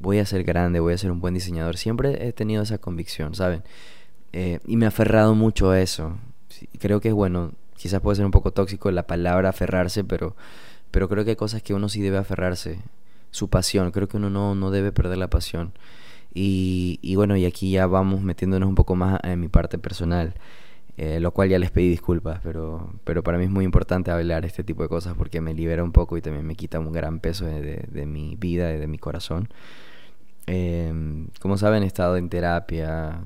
voy 0.02 0.20
a 0.20 0.26
ser 0.26 0.44
grande, 0.44 0.80
voy 0.80 0.94
a 0.94 0.98
ser 0.98 1.12
un 1.12 1.20
buen 1.20 1.34
diseñador. 1.34 1.78
Siempre 1.78 2.28
he 2.28 2.34
tenido 2.34 2.64
esa 2.64 2.78
convicción, 2.78 3.36
¿saben? 3.36 3.64
Eh, 4.34 4.60
y 4.66 4.78
me 4.78 4.86
ha 4.86 4.90
aferrado 4.90 5.36
mucho 5.36 5.72
a 5.72 5.80
eso. 5.82 6.18
creo 6.80 7.02
que 7.02 7.10
es 7.10 7.14
bueno, 7.14 7.54
quizás 7.76 8.02
puede 8.02 8.18
ser 8.18 8.26
un 8.26 8.32
poco 8.32 8.52
tóxico 8.52 8.92
la 8.92 9.08
palabra 9.08 9.50
aferrarse, 9.50 10.04
pero, 10.04 10.36
pero 10.92 11.10
creo 11.10 11.24
que 11.24 11.32
hay 11.32 11.36
cosas 11.36 11.62
que 11.64 11.74
uno 11.74 11.90
sí 11.90 12.02
debe 12.02 12.18
aferrarse. 12.18 12.80
Su 13.32 13.50
pasión, 13.50 13.92
creo 13.92 14.08
que 14.08 14.18
uno 14.18 14.30
no, 14.30 14.56
no 14.56 14.72
debe 14.72 14.92
perder 14.92 15.18
la 15.18 15.30
pasión. 15.30 15.74
Y, 16.34 17.16
bueno, 17.16 17.36
y 17.36 17.46
aquí 17.46 17.72
ya 17.72 17.88
vamos 17.88 18.22
metiéndonos 18.22 18.70
un 18.70 18.76
poco 18.76 18.96
más 18.96 19.20
en 19.24 19.40
mi 19.40 19.48
parte 19.48 19.78
personal. 19.78 20.34
Eh, 20.98 21.20
lo 21.20 21.32
cual 21.32 21.50
ya 21.50 21.58
les 21.58 21.72
pedí 21.72 21.90
disculpas, 21.90 22.42
pero, 22.44 22.94
pero 23.06 23.24
para 23.24 23.38
mí 23.38 23.46
es 23.46 23.50
muy 23.50 23.66
importante 23.66 24.12
hablar 24.12 24.46
este 24.46 24.64
tipo 24.64 24.84
de 24.84 24.90
cosas 24.90 25.16
porque 25.18 25.42
me 25.42 25.54
libera 25.54 25.84
un 25.84 25.94
poco 25.94 26.18
y 26.18 26.22
también 26.22 26.46
me 26.46 26.56
quita 26.56 26.80
un 26.80 26.92
gran 26.92 27.20
peso 27.20 27.46
de, 27.46 28.06
mi 28.06 28.36
vida 28.36 28.74
y 28.74 28.78
de 28.78 28.88
mi 28.88 29.00
corazón. 29.00 29.50
Eh, 30.48 30.94
como 31.40 31.58
saben, 31.58 31.84
he 31.84 31.88
estado 31.88 32.18
en 32.18 32.30
terapia, 32.30 33.22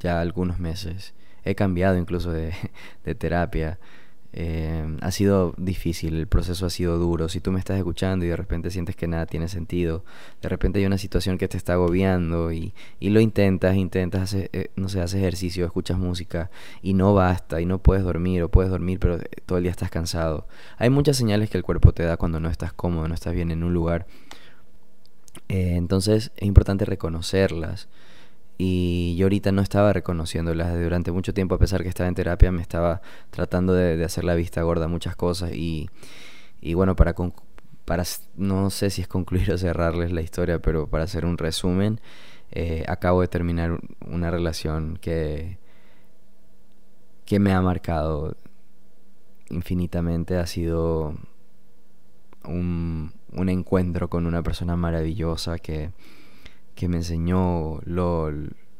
ya 0.00 0.20
algunos 0.20 0.58
meses. 0.58 1.14
He 1.44 1.54
cambiado 1.54 1.96
incluso 1.98 2.30
de, 2.30 2.52
terapia. 3.18 3.78
Eh, 4.36 4.96
ha 5.00 5.12
sido 5.12 5.54
difícil, 5.58 6.16
el 6.16 6.26
proceso 6.26 6.66
ha 6.66 6.70
sido 6.70 6.98
duro. 6.98 7.28
Si 7.28 7.40
tú 7.40 7.52
me 7.52 7.60
estás 7.60 7.78
escuchando 7.78 8.24
y 8.24 8.28
de 8.28 8.36
repente 8.36 8.70
sientes 8.70 8.96
que 8.96 9.06
nada 9.06 9.26
tiene 9.26 9.46
sentido, 9.48 10.04
de 10.42 10.48
repente 10.48 10.80
hay 10.80 10.86
una 10.86 10.98
situación 10.98 11.38
que 11.38 11.46
te 11.46 11.56
está 11.56 11.74
agobiando 11.74 12.50
y, 12.50 12.74
y 12.98 13.10
lo 13.10 13.20
intentas, 13.20 13.76
intentas, 13.76 14.34
eh, 14.34 14.70
no 14.74 14.88
sé, 14.88 15.00
haces 15.00 15.20
ejercicio, 15.20 15.64
escuchas 15.64 15.98
música 15.98 16.50
y 16.82 16.94
no 16.94 17.14
basta 17.14 17.60
y 17.60 17.66
no 17.66 17.78
puedes 17.78 18.02
dormir 18.02 18.42
o 18.42 18.50
puedes 18.50 18.72
dormir 18.72 18.98
pero 18.98 19.20
todo 19.46 19.58
el 19.58 19.64
día 19.64 19.70
estás 19.70 19.90
cansado. 19.90 20.48
Hay 20.78 20.90
muchas 20.90 21.16
señales 21.16 21.48
que 21.48 21.58
el 21.58 21.62
cuerpo 21.62 21.92
te 21.92 22.02
da 22.02 22.16
cuando 22.16 22.40
no 22.40 22.50
estás 22.50 22.72
cómodo, 22.72 23.06
no 23.06 23.14
estás 23.14 23.34
bien 23.34 23.52
en 23.52 23.62
un 23.62 23.72
lugar. 23.72 24.06
Eh, 25.48 25.74
entonces 25.76 26.32
es 26.36 26.46
importante 26.46 26.84
reconocerlas. 26.84 27.88
Y 28.56 29.16
yo 29.16 29.26
ahorita 29.26 29.52
no 29.52 29.62
estaba 29.62 29.92
reconociéndolas 29.92 30.72
durante 30.80 31.10
mucho 31.10 31.34
tiempo, 31.34 31.56
a 31.56 31.58
pesar 31.58 31.82
que 31.82 31.88
estaba 31.88 32.08
en 32.08 32.14
terapia, 32.14 32.52
me 32.52 32.62
estaba 32.62 33.02
tratando 33.30 33.74
de, 33.74 34.02
hacer 34.04 34.24
la 34.24 34.34
vista 34.36 34.62
gorda 34.62 34.84
a 34.84 34.88
muchas 34.88 35.16
cosas. 35.16 35.52
Y, 35.52 35.90
y 36.60 36.74
bueno, 36.74 36.94
para, 36.96 37.14
para, 37.84 38.04
no 38.36 38.70
sé 38.70 38.90
si 38.90 39.02
es 39.02 39.08
concluir 39.08 39.52
o 39.52 39.58
cerrarles 39.58 40.12
la 40.12 40.22
historia, 40.22 40.60
pero 40.60 40.88
para 40.88 41.04
hacer 41.04 41.24
un 41.26 41.36
resumen, 41.38 42.00
eh, 42.52 42.84
acabo 42.88 43.20
de 43.22 43.28
terminar 43.28 43.80
una 44.06 44.30
relación 44.30 44.98
que, 45.00 45.58
que 47.24 47.40
me 47.40 47.52
ha 47.52 47.60
marcado 47.60 48.36
infinitamente, 49.50 50.36
ha 50.36 50.46
sido 50.46 51.16
un, 52.44 53.12
un 53.34 53.48
encuentro 53.48 54.08
con 54.08 54.26
una 54.26 54.42
persona 54.42 54.76
maravillosa 54.76 55.58
que 55.58 55.90
que 56.74 56.88
me 56.88 56.96
enseñó 56.96 57.80
lo, 57.84 58.30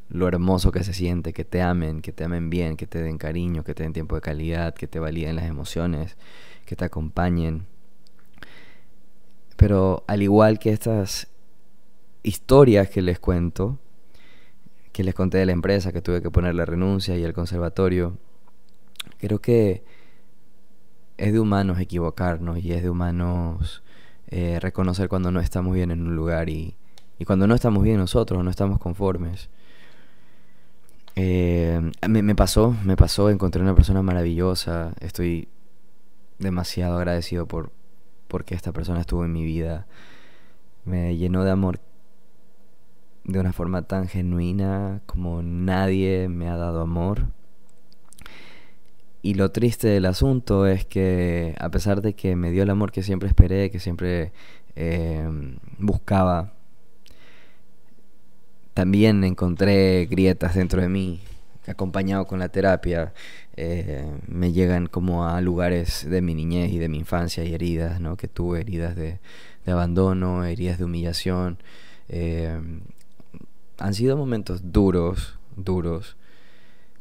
lo 0.08 0.28
hermoso 0.28 0.72
que 0.72 0.84
se 0.84 0.92
siente, 0.92 1.32
que 1.32 1.44
te 1.44 1.62
amen, 1.62 2.02
que 2.02 2.12
te 2.12 2.24
amen 2.24 2.50
bien, 2.50 2.76
que 2.76 2.86
te 2.86 3.00
den 3.00 3.18
cariño, 3.18 3.64
que 3.64 3.74
te 3.74 3.82
den 3.82 3.92
tiempo 3.92 4.14
de 4.14 4.20
calidad, 4.20 4.74
que 4.74 4.86
te 4.86 4.98
validen 4.98 5.36
las 5.36 5.46
emociones, 5.46 6.16
que 6.66 6.76
te 6.76 6.84
acompañen. 6.84 7.66
Pero 9.56 10.04
al 10.06 10.22
igual 10.22 10.58
que 10.58 10.70
estas 10.70 11.28
historias 12.22 12.90
que 12.90 13.02
les 13.02 13.18
cuento, 13.20 13.78
que 14.92 15.04
les 15.04 15.14
conté 15.14 15.38
de 15.38 15.46
la 15.46 15.52
empresa, 15.52 15.92
que 15.92 16.02
tuve 16.02 16.22
que 16.22 16.30
poner 16.30 16.54
la 16.54 16.64
renuncia 16.64 17.16
y 17.16 17.22
el 17.22 17.32
conservatorio, 17.32 18.18
creo 19.18 19.40
que 19.40 19.84
es 21.16 21.32
de 21.32 21.38
humanos 21.38 21.78
equivocarnos 21.78 22.58
y 22.58 22.72
es 22.72 22.82
de 22.82 22.90
humanos 22.90 23.83
eh, 24.36 24.58
reconocer 24.58 25.08
cuando 25.08 25.30
no 25.30 25.38
estamos 25.38 25.72
bien 25.72 25.92
en 25.92 26.04
un 26.04 26.16
lugar 26.16 26.48
y, 26.48 26.74
y 27.20 27.24
cuando 27.24 27.46
no 27.46 27.54
estamos 27.54 27.84
bien 27.84 27.98
nosotros, 27.98 28.42
no 28.42 28.50
estamos 28.50 28.80
conformes. 28.80 29.48
Eh, 31.14 31.92
me, 32.08 32.34
pasó, 32.34 32.76
me 32.84 32.96
pasó, 32.96 33.30
encontré 33.30 33.62
una 33.62 33.76
persona 33.76 34.02
maravillosa. 34.02 34.92
Estoy 34.98 35.46
demasiado 36.40 36.96
agradecido 36.96 37.46
por 37.46 37.70
porque 38.26 38.56
esta 38.56 38.72
persona 38.72 39.02
estuvo 39.02 39.24
en 39.24 39.32
mi 39.32 39.44
vida. 39.44 39.86
Me 40.84 41.16
llenó 41.16 41.44
de 41.44 41.52
amor 41.52 41.78
de 43.22 43.38
una 43.38 43.52
forma 43.52 43.82
tan 43.82 44.08
genuina 44.08 45.00
como 45.06 45.42
nadie 45.42 46.28
me 46.28 46.48
ha 46.48 46.56
dado 46.56 46.80
amor. 46.80 47.28
Y 49.24 49.32
lo 49.32 49.50
triste 49.52 49.88
del 49.88 50.04
asunto 50.04 50.66
es 50.66 50.84
que 50.84 51.54
a 51.58 51.70
pesar 51.70 52.02
de 52.02 52.12
que 52.12 52.36
me 52.36 52.50
dio 52.50 52.62
el 52.62 52.68
amor 52.68 52.92
que 52.92 53.02
siempre 53.02 53.26
esperé, 53.26 53.70
que 53.70 53.80
siempre 53.80 54.32
eh, 54.76 55.26
buscaba, 55.78 56.52
también 58.74 59.24
encontré 59.24 60.04
grietas 60.10 60.54
dentro 60.54 60.82
de 60.82 60.90
mí, 60.90 61.22
acompañado 61.66 62.26
con 62.26 62.38
la 62.38 62.50
terapia, 62.50 63.14
eh, 63.56 64.12
me 64.28 64.52
llegan 64.52 64.88
como 64.88 65.26
a 65.26 65.40
lugares 65.40 66.06
de 66.06 66.20
mi 66.20 66.34
niñez 66.34 66.70
y 66.70 66.78
de 66.78 66.90
mi 66.90 66.98
infancia 66.98 67.44
y 67.44 67.54
heridas, 67.54 68.02
¿no? 68.02 68.18
Que 68.18 68.28
tuve 68.28 68.60
heridas 68.60 68.94
de, 68.94 69.20
abandono, 69.66 70.44
heridas 70.44 70.76
de 70.76 70.84
humillación. 70.84 71.56
Eh, 72.10 72.60
han 73.78 73.94
sido 73.94 74.18
momentos 74.18 74.70
duros, 74.70 75.38
duros. 75.56 76.18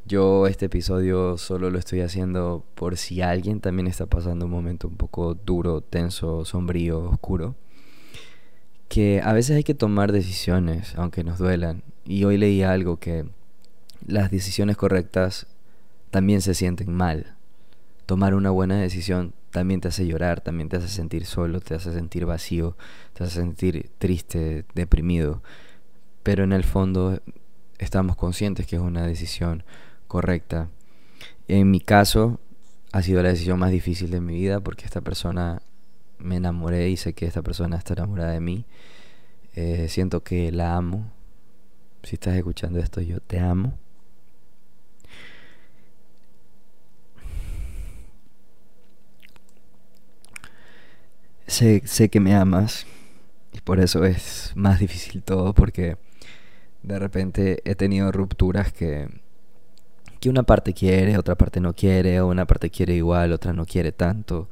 Yo 0.06 0.48
este 0.48 0.66
episodio 0.66 1.38
solo 1.38 1.70
lo 1.70 1.80
estoy 1.80 2.02
haciendo 2.02 2.66
por 2.76 2.98
si 2.98 3.22
alguien 3.22 3.62
también 3.62 3.88
está 3.88 4.06
pasando 4.06 4.46
un 4.46 4.52
momento 4.52 4.90
un 4.90 4.98
poco 4.98 5.34
duro, 5.34 5.80
tenso, 5.80 6.44
sombrío, 6.44 7.06
oscuro. 7.06 7.56
Que 8.90 9.22
a 9.24 9.32
veces 9.32 9.56
hay 9.56 9.64
que 9.64 9.74
tomar 9.74 10.12
decisiones, 10.12 10.94
aunque 10.98 11.24
nos 11.24 11.40
duelan. 11.40 11.84
Y 12.06 12.26
hoy 12.26 12.38
leí 12.38 12.64
algo 12.64 12.98
que 12.98 13.26
las 14.06 14.30
decisiones 14.30 14.76
correctas 14.76 15.48
también 16.12 16.42
se 16.42 16.54
sienten 16.54 16.94
mal. 16.94 17.36
Tomar 18.06 18.36
una 18.36 18.50
buena 18.50 18.78
decisión 18.78 19.34
también 19.52 19.80
te 19.80 19.88
hace 19.88 20.06
llorar, 20.06 20.42
también 20.42 20.68
te 20.68 20.76
hace 20.76 20.90
sentir 20.90 21.26
solo, 21.26 21.62
te 21.62 21.76
hace 21.76 21.94
sentir 21.94 22.26
vacío, 22.26 22.76
te 23.14 23.24
hace 23.24 23.36
sentir 23.36 23.90
triste, 24.00 24.66
deprimido. 24.76 25.42
Pero 26.24 26.44
en 26.44 26.52
el 26.52 26.66
fondo 26.66 27.22
estamos 27.80 28.18
conscientes 28.18 28.68
que 28.68 28.76
es 28.76 28.82
una 28.82 29.08
decisión 29.08 29.64
correcta. 30.14 30.70
En 31.48 31.72
mi 31.72 31.80
caso 31.80 32.40
ha 32.92 33.02
sido 33.02 33.24
la 33.24 33.30
decisión 33.30 33.58
más 33.58 33.72
difícil 33.72 34.12
de 34.12 34.22
mi 34.22 34.36
vida 34.36 34.60
porque 34.60 34.86
esta 34.86 35.02
persona 35.02 35.64
me 36.20 36.36
enamoré 36.36 36.88
y 36.90 36.98
sé 36.98 37.14
que 37.14 37.26
esta 37.26 37.42
persona 37.42 37.78
está 37.78 37.94
enamorada 37.94 38.32
de 38.32 38.40
mí. 38.40 38.66
Eh, 39.56 39.88
siento 39.90 40.24
que 40.24 40.52
la 40.52 40.76
amo. 40.76 41.12
Si 42.04 42.16
estás 42.16 42.36
escuchando 42.36 42.78
esto, 42.80 43.02
yo 43.02 43.22
te 43.22 43.40
amo. 43.40 43.74
Sé, 51.48 51.82
sé 51.86 52.10
que 52.10 52.20
me 52.20 52.36
amas 52.36 52.86
y 53.52 53.62
por 53.62 53.80
eso 53.80 54.06
es 54.06 54.52
más 54.56 54.80
difícil 54.80 55.24
todo 55.24 55.54
porque 55.54 55.98
de 56.84 57.00
repente 57.00 57.62
he 57.66 57.74
tenido 57.74 58.12
rupturas 58.12 58.72
que, 58.72 59.23
que 60.24 60.30
una 60.30 60.44
parte 60.44 60.74
quiere, 60.74 61.18
otra 61.18 61.36
parte 61.36 61.60
no 61.60 61.74
quiere, 61.74 62.22
o 62.22 62.30
una 62.30 62.46
parte 62.48 62.70
quiere 62.70 62.96
igual, 62.96 63.34
otra 63.34 63.52
no 63.52 63.66
quiere 63.66 63.92
tanto. 63.92 64.50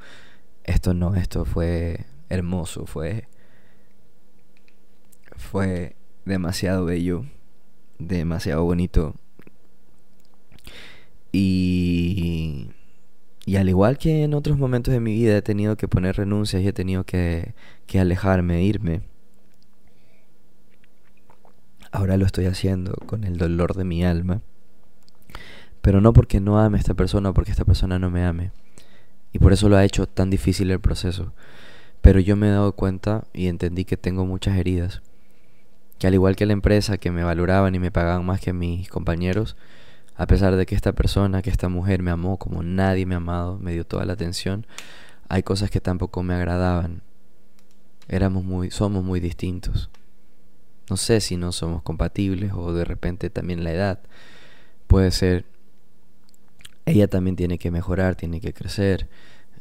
Esto 0.65 0.93
no, 0.93 1.15
esto 1.15 1.45
fue 1.45 2.07
hermoso, 2.27 2.85
fue 2.85 3.29
fue 5.37 5.95
demasiado 6.25 6.83
bello, 6.83 7.25
demasiado 7.99 8.65
bonito. 8.65 9.15
Y 11.31 12.71
y 13.45 13.55
al 13.55 13.69
igual 13.69 13.97
que 13.97 14.23
en 14.23 14.33
otros 14.33 14.57
momentos 14.57 14.93
de 14.93 14.99
mi 14.99 15.13
vida 15.13 15.37
he 15.37 15.41
tenido 15.41 15.77
que 15.77 15.87
poner 15.87 16.17
renuncias 16.17 16.61
y 16.63 16.67
he 16.67 16.73
tenido 16.73 17.05
que, 17.05 17.53
que 17.87 17.99
alejarme, 18.01 18.63
irme. 18.65 19.03
Ahora 21.93 22.17
lo 22.17 22.25
estoy 22.25 22.47
haciendo 22.47 22.93
con 23.05 23.23
el 23.23 23.37
dolor 23.37 23.73
de 23.75 23.85
mi 23.85 24.03
alma. 24.03 24.41
Pero 25.81 26.01
no 26.01 26.13
porque 26.13 26.39
no 26.39 26.59
ame 26.59 26.77
a 26.77 26.79
esta 26.79 26.93
persona, 26.93 27.33
porque 27.33 27.51
esta 27.51 27.65
persona 27.65 27.99
no 27.99 28.09
me 28.09 28.23
ame. 28.23 28.51
Y 29.33 29.39
por 29.39 29.53
eso 29.53 29.69
lo 29.69 29.77
ha 29.77 29.85
hecho 29.85 30.07
tan 30.07 30.29
difícil 30.29 30.69
el 30.71 30.79
proceso. 30.79 31.33
Pero 32.01 32.19
yo 32.19 32.35
me 32.35 32.47
he 32.47 32.51
dado 32.51 32.73
cuenta 32.73 33.25
y 33.33 33.47
entendí 33.47 33.85
que 33.85 33.97
tengo 33.97 34.25
muchas 34.25 34.57
heridas. 34.57 35.01
Que 35.99 36.07
al 36.07 36.13
igual 36.13 36.35
que 36.35 36.45
la 36.45 36.53
empresa 36.53 36.97
que 36.97 37.11
me 37.11 37.23
valoraban 37.23 37.75
y 37.75 37.79
me 37.79 37.91
pagaban 37.91 38.25
más 38.25 38.41
que 38.41 38.53
mis 38.53 38.89
compañeros, 38.89 39.55
a 40.15 40.27
pesar 40.27 40.55
de 40.55 40.65
que 40.65 40.75
esta 40.75 40.93
persona, 40.93 41.41
que 41.41 41.49
esta 41.49 41.69
mujer 41.69 42.01
me 42.01 42.11
amó 42.11 42.37
como 42.37 42.63
nadie 42.63 43.05
me 43.05 43.15
ha 43.15 43.17
amado, 43.17 43.57
me 43.59 43.73
dio 43.73 43.85
toda 43.85 44.05
la 44.05 44.13
atención, 44.13 44.65
hay 45.29 45.43
cosas 45.43 45.69
que 45.69 45.79
tampoco 45.79 46.23
me 46.23 46.33
agradaban. 46.33 47.01
Éramos 48.07 48.43
muy, 48.43 48.71
somos 48.71 49.03
muy 49.03 49.19
distintos. 49.19 49.89
No 50.89 50.97
sé 50.97 51.21
si 51.21 51.37
no 51.37 51.51
somos 51.53 51.83
compatibles 51.83 52.51
o 52.53 52.73
de 52.73 52.83
repente 52.83 53.29
también 53.29 53.63
la 53.63 53.71
edad. 53.71 53.99
Puede 54.87 55.11
ser. 55.11 55.45
Ella 56.91 57.07
también 57.07 57.35
tiene 57.35 57.57
que 57.57 57.71
mejorar, 57.71 58.15
tiene 58.15 58.41
que 58.41 58.53
crecer. 58.53 59.07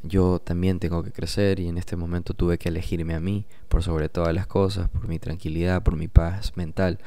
Yo 0.03 0.39
también 0.39 0.79
tengo 0.81 1.03
que 1.03 1.13
crecer 1.13 1.61
y 1.61 1.69
en 1.69 1.79
este 1.79 1.97
momento 1.97 2.35
tuve 2.35 2.59
que 2.59 2.71
elegirme 2.71 3.15
a 3.15 3.21
mí 3.21 3.47
por 3.69 3.83
sobre 3.83 4.09
todas 4.09 4.35
las 4.35 4.47
cosas, 4.47 4.89
por 4.89 5.09
mi 5.09 5.19
tranquilidad, 5.19 5.83
por 5.83 5.97
mi 5.97 6.09
paz 6.09 6.57
mental 6.57 6.99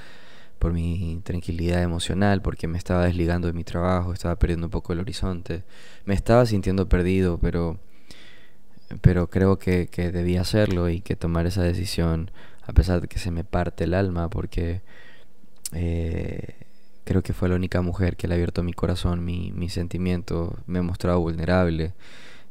por 0.63 0.71
mi 0.71 1.19
tranquilidad 1.25 1.83
emocional, 1.83 2.41
porque 2.41 2.69
me 2.69 2.77
estaba 2.77 3.03
desligando 3.03 3.47
de 3.47 3.53
mi 3.53 3.65
trabajo, 3.65 4.13
estaba 4.13 4.37
perdiendo 4.37 4.67
un 4.67 4.71
poco 4.71 4.93
el 4.93 5.01
horizonte. 5.01 5.65
Me 6.05 6.13
estaba 6.13 6.45
sintiendo 6.45 6.87
perdido, 6.87 7.37
pero, 7.37 7.81
pero 9.01 9.29
creo 9.29 9.59
que, 9.59 9.89
debía 9.93 10.39
hacerlo 10.39 10.89
y 10.89 11.01
que 11.01 11.17
tomar 11.17 11.47
esa 11.47 11.63
decisión, 11.63 12.31
a 12.61 12.71
pesar 12.71 13.01
de 13.01 13.09
que 13.09 13.19
se 13.19 13.29
me 13.29 13.43
parte 13.43 13.83
el 13.83 13.93
alma, 13.93 14.29
porque 14.29 14.81
eh, 15.73 16.55
creo 17.03 17.21
que 17.21 17.33
fue 17.33 17.49
la 17.49 17.55
única 17.55 17.81
mujer 17.81 18.15
que 18.15 18.27
le 18.27 18.33
ha 18.33 18.35
abierto 18.35 18.63
mi 18.63 18.73
corazón, 18.73 19.23
mi, 19.23 19.51
mi 19.51 19.69
sentimiento, 19.69 20.57
me 20.67 20.79
ha 20.79 20.83
mostrado 20.83 21.19
vulnerable. 21.19 21.93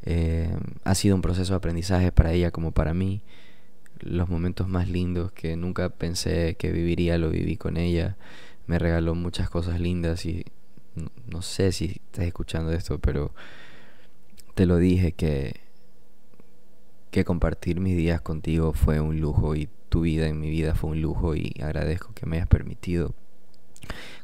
Eh, 0.04 0.54
ha 0.84 0.94
sido 0.94 1.14
un 1.14 1.22
proceso 1.22 1.52
de 1.52 1.58
aprendizaje 1.58 2.12
para 2.12 2.32
ella 2.32 2.50
como 2.50 2.72
para 2.72 2.92
mí 2.92 3.22
los 4.00 4.28
momentos 4.28 4.68
más 4.68 4.88
lindos 4.88 5.30
que 5.32 5.56
nunca 5.56 5.88
pensé 5.90 6.56
que 6.56 6.72
viviría, 6.72 7.18
lo 7.18 7.30
viví 7.30 7.56
con 7.56 7.76
ella. 7.76 8.16
Me 8.66 8.78
regaló 8.78 9.14
muchas 9.14 9.48
cosas 9.48 9.80
lindas 9.80 10.26
y 10.26 10.44
no, 11.26 11.42
sé 11.42 11.72
si 11.72 12.00
estás 12.06 12.26
escuchando 12.26 12.72
esto, 12.72 12.98
pero 12.98 13.32
te 14.54 14.66
lo 14.66 14.76
dije 14.76 15.12
que, 15.12 15.60
que 17.10 17.24
compartir 17.24 17.80
mis 17.80 17.96
días 17.96 18.20
contigo 18.20 18.72
fue 18.72 19.00
un 19.00 19.20
lujo 19.20 19.54
y 19.54 19.68
tu 19.88 20.02
vida 20.02 20.26
en 20.26 20.40
mi 20.40 20.50
vida 20.50 20.74
fue 20.74 20.90
un 20.90 21.00
lujo 21.00 21.34
y 21.34 21.54
agradezco 21.62 22.12
que 22.14 22.26
me 22.26 22.36
hayas 22.36 22.48
permitido 22.48 23.14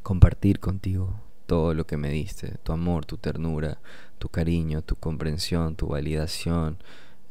compartir 0.01 0.59
contigo 0.59 1.21
todo 1.45 1.73
lo 1.73 1.87
que 1.87 1.97
me 1.97 2.09
diste, 2.09 2.57
tu 2.63 2.71
amor, 2.71 3.05
tu 3.05 3.17
ternura, 3.17 3.79
tu 4.19 4.29
cariño, 4.29 4.83
tu 4.83 4.95
comprensión, 4.95 5.75
tu 5.75 5.87
validación, 5.87 6.77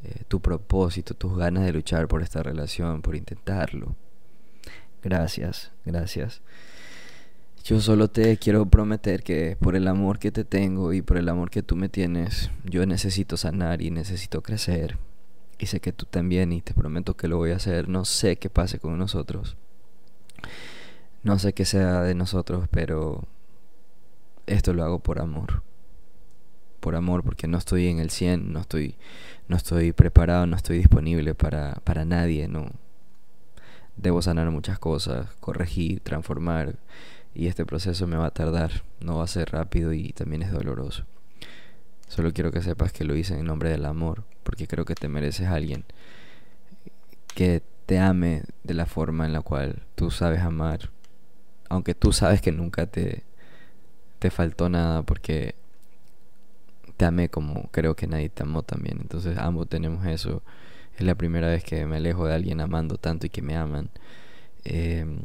eh, 0.02 0.22
tu 0.28 0.40
propósito, 0.40 1.14
tus 1.14 1.36
ganas 1.36 1.64
de 1.64 1.72
luchar 1.72 2.08
por 2.08 2.22
esta 2.22 2.42
relación, 2.42 3.02
por 3.02 3.14
intentarlo. 3.14 3.94
Gracias, 5.02 5.70
gracias. 5.84 6.42
Yo 7.64 7.80
solo 7.80 8.08
te 8.08 8.36
quiero 8.38 8.66
prometer 8.66 9.22
que 9.22 9.56
por 9.60 9.76
el 9.76 9.86
amor 9.88 10.18
que 10.18 10.32
te 10.32 10.44
tengo 10.44 10.92
y 10.92 11.02
por 11.02 11.18
el 11.18 11.28
amor 11.28 11.50
que 11.50 11.62
tú 11.62 11.76
me 11.76 11.88
tienes, 11.88 12.50
yo 12.64 12.86
necesito 12.86 13.36
sanar 13.36 13.82
y 13.82 13.90
necesito 13.90 14.42
crecer. 14.42 14.96
Y 15.58 15.66
sé 15.66 15.80
que 15.80 15.92
tú 15.92 16.06
también 16.06 16.52
y 16.52 16.62
te 16.62 16.72
prometo 16.72 17.16
que 17.16 17.28
lo 17.28 17.36
voy 17.36 17.50
a 17.50 17.56
hacer. 17.56 17.88
No 17.88 18.04
sé 18.04 18.36
qué 18.36 18.48
pase 18.48 18.78
con 18.78 18.96
nosotros. 18.96 19.56
No 21.28 21.38
sé 21.38 21.52
qué 21.52 21.66
sea 21.66 22.00
de 22.00 22.14
nosotros, 22.14 22.68
pero 22.70 23.28
esto 24.46 24.72
lo 24.72 24.82
hago 24.82 25.00
por 25.00 25.20
amor 25.20 25.62
por 26.80 26.96
amor, 26.96 27.22
porque 27.22 27.46
no 27.48 27.58
estoy 27.58 27.88
en 27.88 27.98
el 27.98 28.08
100, 28.08 28.50
no 28.50 28.60
estoy, 28.60 28.96
no 29.46 29.58
estoy 29.58 29.92
preparado, 29.92 30.46
no 30.46 30.56
estoy 30.56 30.78
disponible 30.78 31.34
para, 31.34 31.74
para 31.84 32.06
nadie, 32.06 32.48
no. 32.48 32.70
Debo 33.98 34.22
sanar 34.22 34.50
muchas 34.50 34.78
cosas, 34.78 35.26
corregir, 35.40 36.00
transformar, 36.00 36.76
y 37.34 37.48
este 37.48 37.66
proceso 37.66 38.06
me 38.06 38.16
va 38.16 38.28
a 38.28 38.30
tardar, 38.30 38.84
no 39.00 39.18
va 39.18 39.24
a 39.24 39.26
ser 39.26 39.50
rápido 39.50 39.92
y 39.92 40.14
también 40.14 40.40
es 40.40 40.50
doloroso. 40.50 41.04
Solo 42.06 42.32
quiero 42.32 42.52
que 42.52 42.62
sepas 42.62 42.90
que 42.90 43.04
lo 43.04 43.14
hice 43.16 43.38
en 43.38 43.44
nombre 43.44 43.68
del 43.68 43.84
amor, 43.84 44.24
porque 44.44 44.66
creo 44.66 44.86
que 44.86 44.94
te 44.94 45.08
mereces 45.08 45.48
a 45.48 45.56
alguien 45.56 45.84
que 47.34 47.62
te 47.84 47.98
ame 47.98 48.44
de 48.64 48.72
la 48.72 48.86
forma 48.86 49.26
en 49.26 49.34
la 49.34 49.42
cual 49.42 49.82
tú 49.94 50.10
sabes 50.10 50.40
amar, 50.40 50.90
aunque 51.68 51.94
tú 51.94 52.12
sabes 52.12 52.40
que 52.40 52.52
nunca 52.52 52.86
te, 52.86 53.24
te 54.18 54.30
faltó 54.30 54.68
nada, 54.68 55.02
porque 55.02 55.54
te 56.96 57.04
amé 57.04 57.28
como 57.28 57.70
creo 57.70 57.94
que 57.94 58.06
nadie 58.06 58.28
te 58.28 58.42
amó 58.42 58.62
también. 58.62 58.98
Entonces 59.00 59.38
ambos 59.38 59.68
tenemos 59.68 60.04
eso. 60.06 60.42
Es 60.96 61.06
la 61.06 61.14
primera 61.14 61.48
vez 61.48 61.62
que 61.62 61.86
me 61.86 61.96
alejo 61.96 62.26
de 62.26 62.34
alguien 62.34 62.60
amando 62.60 62.98
tanto 62.98 63.26
y 63.26 63.30
que 63.30 63.40
me 63.40 63.56
aman. 63.56 63.88
Em, 64.64 65.20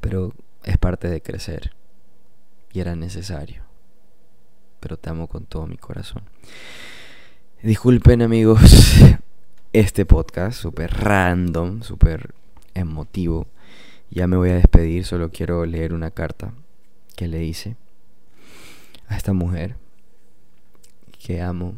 pero 0.00 0.34
es 0.62 0.76
parte 0.78 1.08
de 1.08 1.22
crecer. 1.22 1.72
Y 2.72 2.80
era 2.80 2.94
necesario. 2.94 3.62
Pero 4.80 4.98
te 4.98 5.08
amo 5.08 5.26
con 5.26 5.46
todo 5.46 5.66
mi 5.66 5.78
corazón. 5.78 6.22
Disculpen 7.62 8.20
amigos 8.20 8.60
este 9.72 10.04
podcast, 10.04 10.60
súper 10.60 10.92
random, 10.92 11.80
súper 11.82 12.34
emotivo. 12.74 13.46
Ya 14.14 14.28
me 14.28 14.36
voy 14.36 14.50
a 14.50 14.54
despedir, 14.54 15.04
solo 15.04 15.32
quiero 15.32 15.66
leer 15.66 15.92
una 15.92 16.12
carta 16.12 16.54
que 17.16 17.26
le 17.26 17.42
hice 17.42 17.76
a 19.08 19.16
esta 19.16 19.32
mujer 19.32 19.74
que 21.18 21.42
amo, 21.42 21.74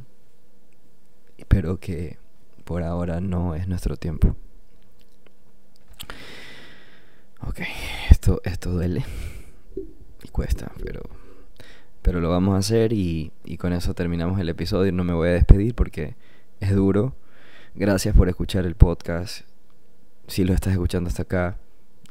pero 1.49 1.81
que 1.81 2.18
por 2.64 2.83
ahora 2.83 3.22
no 3.22 3.55
es 3.55 3.66
nuestro 3.68 3.96
tiempo. 3.96 4.37
Ok, 7.40 7.61
esto, 8.11 8.42
esto 8.44 8.70
duele 8.70 9.03
y 10.22 10.29
cuesta, 10.29 10.70
pero 10.85 11.01
pero 12.03 12.20
lo 12.20 12.29
vamos 12.29 12.55
a 12.55 12.59
hacer 12.59 12.92
y, 12.92 13.33
y 13.46 13.57
con 13.57 13.72
eso 13.72 13.94
terminamos 13.94 14.38
el 14.38 14.51
episodio. 14.51 14.92
No 14.92 15.05
me 15.05 15.14
voy 15.14 15.31
a 15.31 15.33
despedir 15.33 15.75
porque 15.75 16.16
es 16.61 16.75
duro. 16.75 17.16
Gracias 17.75 18.14
por 18.14 18.29
escuchar 18.29 18.66
el 18.66 18.75
podcast. 18.75 19.49
Si 20.27 20.44
lo 20.44 20.53
estás 20.53 20.75
escuchando 20.75 21.09
hasta 21.09 21.22
acá, 21.22 21.59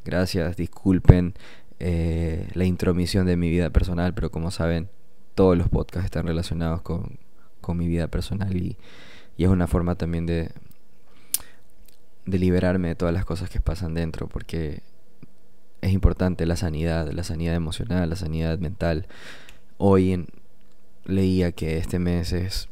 gracias. 0.05 0.55
Disculpen 0.55 1.33
eh, 1.79 2.47
la 2.53 2.63
intromisión 2.63 3.25
de 3.25 3.35
mi 3.35 3.49
vida 3.49 3.69
personal, 3.71 4.13
pero 4.13 4.31
como 4.31 4.51
saben, 4.51 4.89
todos 5.33 5.57
los 5.57 5.67
podcasts 5.67 6.05
están 6.05 6.27
relacionados 6.27 6.81
con, 6.81 7.19
con 7.59 7.77
mi 7.77 7.87
vida 7.87 8.07
personal 8.07 8.55
y, 8.55 8.77
y, 9.35 9.43
es 9.43 9.49
una 9.49 9.67
forma 9.67 9.95
también 9.95 10.25
de, 10.25 10.51
de 12.25 12.39
liberarme 12.39 12.89
de 12.89 12.95
todas 12.95 13.13
las 13.13 13.25
cosas 13.25 13.49
que 13.49 13.59
pasan 13.59 13.93
dentro, 13.93 14.29
porque 14.29 14.83
es 15.81 15.91
importante 15.91 16.45
la 16.45 16.55
sanidad, 16.55 17.11
la 17.11 17.23
sanidad 17.23 17.55
emocional, 17.55 18.09
la 18.09 18.15
sanidad 18.15 18.57
mental. 18.59 19.07
Hoy 19.77 20.13
en, 20.13 20.27
leía 21.03 21.51
que 21.51 21.77
este 21.77 21.99
mes 21.99 22.31
es 22.31 22.69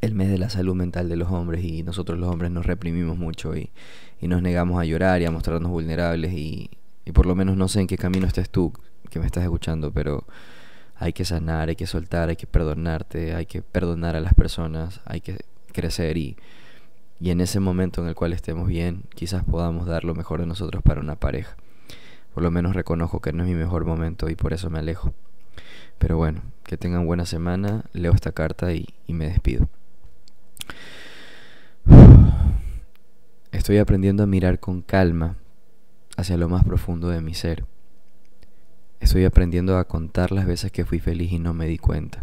el 0.00 0.14
mes 0.14 0.30
de 0.30 0.38
la 0.38 0.50
salud 0.50 0.74
mental 0.74 1.08
de 1.08 1.16
los 1.16 1.30
hombres 1.30 1.64
y 1.64 1.82
nosotros 1.82 2.18
los 2.18 2.28
hombres 2.30 2.50
nos 2.50 2.66
reprimimos 2.66 3.18
mucho 3.18 3.56
y, 3.56 3.70
y 4.20 4.28
nos 4.28 4.42
negamos 4.42 4.80
a 4.80 4.84
llorar 4.84 5.22
y 5.22 5.24
a 5.24 5.30
mostrarnos 5.30 5.70
vulnerables 5.70 6.32
y, 6.32 6.70
y 7.04 7.12
por 7.12 7.26
lo 7.26 7.34
menos 7.34 7.56
no 7.56 7.68
sé 7.68 7.80
en 7.80 7.86
qué 7.86 7.96
camino 7.96 8.26
estés 8.26 8.50
tú 8.50 8.72
que 9.10 9.18
me 9.18 9.26
estás 9.26 9.42
escuchando, 9.42 9.92
pero 9.92 10.24
hay 10.96 11.12
que 11.12 11.24
sanar, 11.24 11.68
hay 11.68 11.76
que 11.76 11.86
soltar, 11.86 12.28
hay 12.28 12.36
que 12.36 12.46
perdonarte, 12.46 13.34
hay 13.34 13.46
que 13.46 13.62
perdonar 13.62 14.16
a 14.16 14.20
las 14.20 14.34
personas, 14.34 15.00
hay 15.04 15.20
que 15.20 15.38
crecer 15.72 16.16
y, 16.16 16.36
y 17.18 17.30
en 17.30 17.40
ese 17.40 17.58
momento 17.58 18.02
en 18.02 18.08
el 18.08 18.14
cual 18.14 18.32
estemos 18.32 18.68
bien, 18.68 19.04
quizás 19.14 19.44
podamos 19.44 19.86
dar 19.86 20.04
lo 20.04 20.14
mejor 20.14 20.40
de 20.40 20.46
nosotros 20.46 20.82
para 20.82 21.00
una 21.00 21.16
pareja. 21.16 21.56
Por 22.34 22.42
lo 22.42 22.50
menos 22.50 22.74
reconozco 22.74 23.20
que 23.20 23.32
no 23.32 23.42
es 23.42 23.48
mi 23.48 23.54
mejor 23.54 23.84
momento 23.84 24.28
y 24.28 24.36
por 24.36 24.52
eso 24.52 24.70
me 24.70 24.78
alejo. 24.78 25.12
Pero 25.98 26.16
bueno, 26.16 26.42
que 26.64 26.76
tengan 26.76 27.06
buena 27.06 27.26
semana, 27.26 27.84
leo 27.92 28.12
esta 28.12 28.32
carta 28.32 28.72
y, 28.72 28.86
y 29.06 29.14
me 29.14 29.26
despido. 29.26 29.68
Estoy 33.52 33.78
aprendiendo 33.78 34.22
a 34.22 34.26
mirar 34.26 34.60
con 34.60 34.80
calma 34.80 35.36
hacia 36.16 36.36
lo 36.36 36.48
más 36.48 36.64
profundo 36.64 37.08
de 37.08 37.20
mi 37.20 37.34
ser. 37.34 37.64
Estoy 39.00 39.24
aprendiendo 39.24 39.76
a 39.76 39.88
contar 39.88 40.30
las 40.30 40.46
veces 40.46 40.70
que 40.70 40.84
fui 40.84 41.00
feliz 41.00 41.32
y 41.32 41.40
no 41.40 41.52
me 41.52 41.66
di 41.66 41.76
cuenta. 41.76 42.22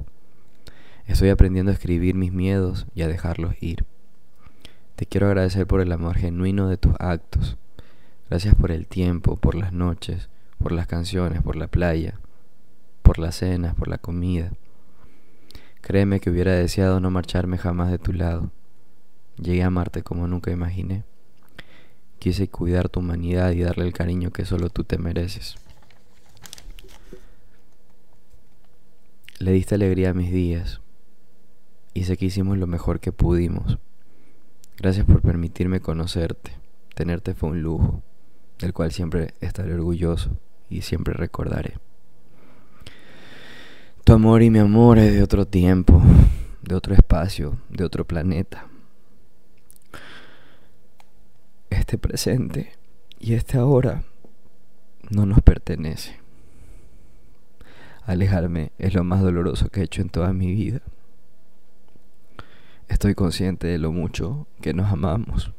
Estoy 1.06 1.30
aprendiendo 1.30 1.72
a 1.72 1.74
escribir 1.74 2.16
mis 2.16 2.32
miedos 2.32 2.88
y 2.96 3.02
a 3.02 3.10
dejarlos 3.10 3.56
ir. 3.62 3.84
Te 4.96 5.06
quiero 5.06 5.28
agradecer 5.28 5.68
por 5.68 5.82
el 5.82 5.92
amor 5.92 6.16
genuino 6.16 6.70
de 6.70 6.78
tus 6.78 6.94
actos. 7.00 7.58
Gracias 8.30 8.56
por 8.56 8.72
el 8.72 8.88
tiempo, 8.88 9.36
por 9.36 9.56
las 9.56 9.74
noches, 9.74 10.30
por 10.58 10.72
las 10.72 10.88
canciones, 10.88 11.42
por 11.42 11.58
la 11.58 11.68
playa, 11.68 12.20
por 13.02 13.20
las 13.20 13.36
cenas, 13.36 13.76
por 13.76 13.90
la 13.90 13.98
comida. 13.98 14.52
Créeme 15.82 16.22
que 16.22 16.30
hubiera 16.30 16.54
deseado 16.54 17.02
no 17.02 17.12
marcharme 17.12 17.58
jamás 17.58 17.92
de 17.92 18.00
tu 18.00 18.13
lado. 18.13 18.50
Llegué 19.36 19.63
a 19.63 19.68
amarte 19.68 20.04
como 20.04 20.26
nunca 20.28 20.52
imaginé. 20.52 21.04
Quise 22.19 22.47
cuidar 22.47 22.89
tu 22.89 22.99
humanidad 22.99 23.51
y 23.51 23.62
darle 23.62 23.86
el 23.86 23.93
cariño 23.93 24.32
que 24.32 24.45
solo 24.45 24.69
tú 24.69 24.84
te 24.84 24.97
mereces. 24.97 25.56
Le 29.39 29.51
diste 29.51 29.75
alegría 29.75 30.10
a 30.10 30.13
mis 30.13 30.32
días 30.32 30.82
y 31.93 32.06
sé 32.06 32.17
que 32.17 32.25
hicimos 32.25 32.58
lo 32.58 32.65
mejor 32.65 32.99
que 32.99 33.12
pudimos. 33.12 33.77
Gracias 34.77 35.06
por 35.06 35.21
permitirme 35.21 35.80
conocerte. 35.80 36.51
Tenerte 36.95 37.36
fue 37.36 37.49
un 37.49 37.62
lujo, 37.62 38.01
del 38.58 38.73
cual 38.73 38.91
siempre 38.91 39.36
estaré 39.39 39.75
orgulloso 39.75 40.32
y 40.69 40.82
siempre 40.82 41.13
recordaré. 41.13 41.75
Tu 44.03 44.13
amor 44.13 44.41
y 44.41 44.49
mi 44.49 44.60
amor 44.60 44.97
es 44.97 45.13
de 45.13 45.21
otro 45.21 45.45
tiempo, 45.45 46.01
de 46.63 46.73
otro 46.73 46.95
espacio, 46.95 47.60
de 47.69 47.84
otro 47.84 48.06
planeta 48.06 48.67
este 51.69 51.97
presente 51.97 52.73
y 53.19 53.34
este 53.34 53.58
ahora 53.58 54.03
no 55.10 55.25
nos 55.25 55.41
pertenece. 55.41 56.19
Alejarme 58.03 58.71
es 58.77 58.93
lo 58.93 59.03
más 59.03 59.21
doloroso 59.21 59.69
que 59.69 59.82
he 59.82 59.84
hecho 59.84 60.01
en 60.01 60.10
toda 60.10 60.32
mi 60.34 60.53
vida. 60.53 60.82
Estoy 62.88 63.15
consciente 63.15 63.67
de 63.67 63.77
lo 63.77 63.91
mucho 63.91 64.47
que 64.62 64.73
nos 64.73 64.91
amamos. 64.91 65.51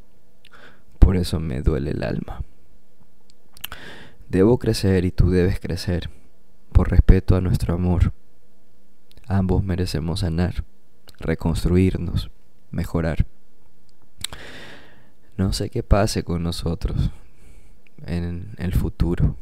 Por 0.98 1.16
eso 1.16 1.40
me 1.40 1.60
duele 1.60 1.90
el 1.90 2.02
alma. 2.02 2.42
Debo 4.28 4.58
crecer 4.58 5.04
y 5.04 5.10
tú 5.10 5.30
debes 5.30 5.60
crecer, 5.60 6.10
por 6.72 6.90
respeto 6.90 7.36
a 7.36 7.40
nuestro 7.40 7.74
amor. 7.74 8.12
Ambos 9.26 9.62
merecemos 9.62 10.20
sanar, 10.20 10.64
reconstruirnos, 11.18 12.30
mejorar. 12.70 13.26
No 15.38 15.53
sé 15.53 15.70
qué 15.70 15.85
pase 15.85 16.24
con 16.24 16.42
nosotros 16.42 17.12
en 18.05 18.57
el 18.59 18.74
futuro, 18.74 19.37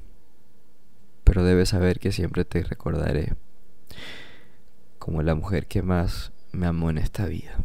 pero 1.24 1.42
debes 1.42 1.70
saber 1.70 1.98
que 2.00 2.12
siempre 2.12 2.44
te 2.44 2.62
recordaré 2.62 3.32
como 4.98 5.22
la 5.22 5.34
mujer 5.34 5.66
que 5.66 5.80
más 5.80 6.32
me 6.52 6.66
amó 6.66 6.90
en 6.90 6.98
esta 6.98 7.24
vida. 7.24 7.56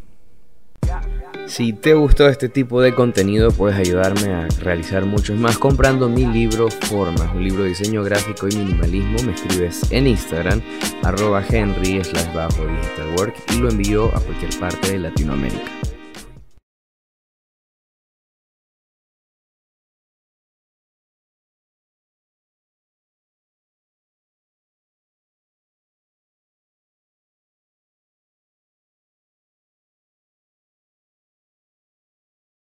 Si 1.46 1.74
te 1.74 1.92
gustó 1.92 2.26
este 2.26 2.48
tipo 2.48 2.80
de 2.80 2.94
contenido, 2.94 3.50
puedes 3.50 3.76
ayudarme 3.76 4.32
a 4.32 4.48
realizar 4.60 5.04
muchos 5.04 5.36
más 5.38 5.58
comprando 5.58 6.08
mi 6.08 6.24
libro 6.24 6.70
Formas, 6.70 7.34
un 7.34 7.44
libro 7.44 7.64
de 7.64 7.68
diseño 7.68 8.02
gráfico 8.02 8.48
y 8.48 8.56
minimalismo. 8.56 9.22
Me 9.24 9.34
escribes 9.34 9.92
en 9.92 10.06
Instagram, 10.06 10.62
arroba 11.02 11.44
Henry 11.46 12.02
slash 12.02 12.32
bajo 12.32 12.66
digital 12.66 13.14
work 13.18 13.34
y 13.54 13.58
lo 13.58 13.68
envío 13.68 14.06
a 14.16 14.20
cualquier 14.20 14.58
parte 14.58 14.92
de 14.92 15.00
Latinoamérica. 15.00 15.91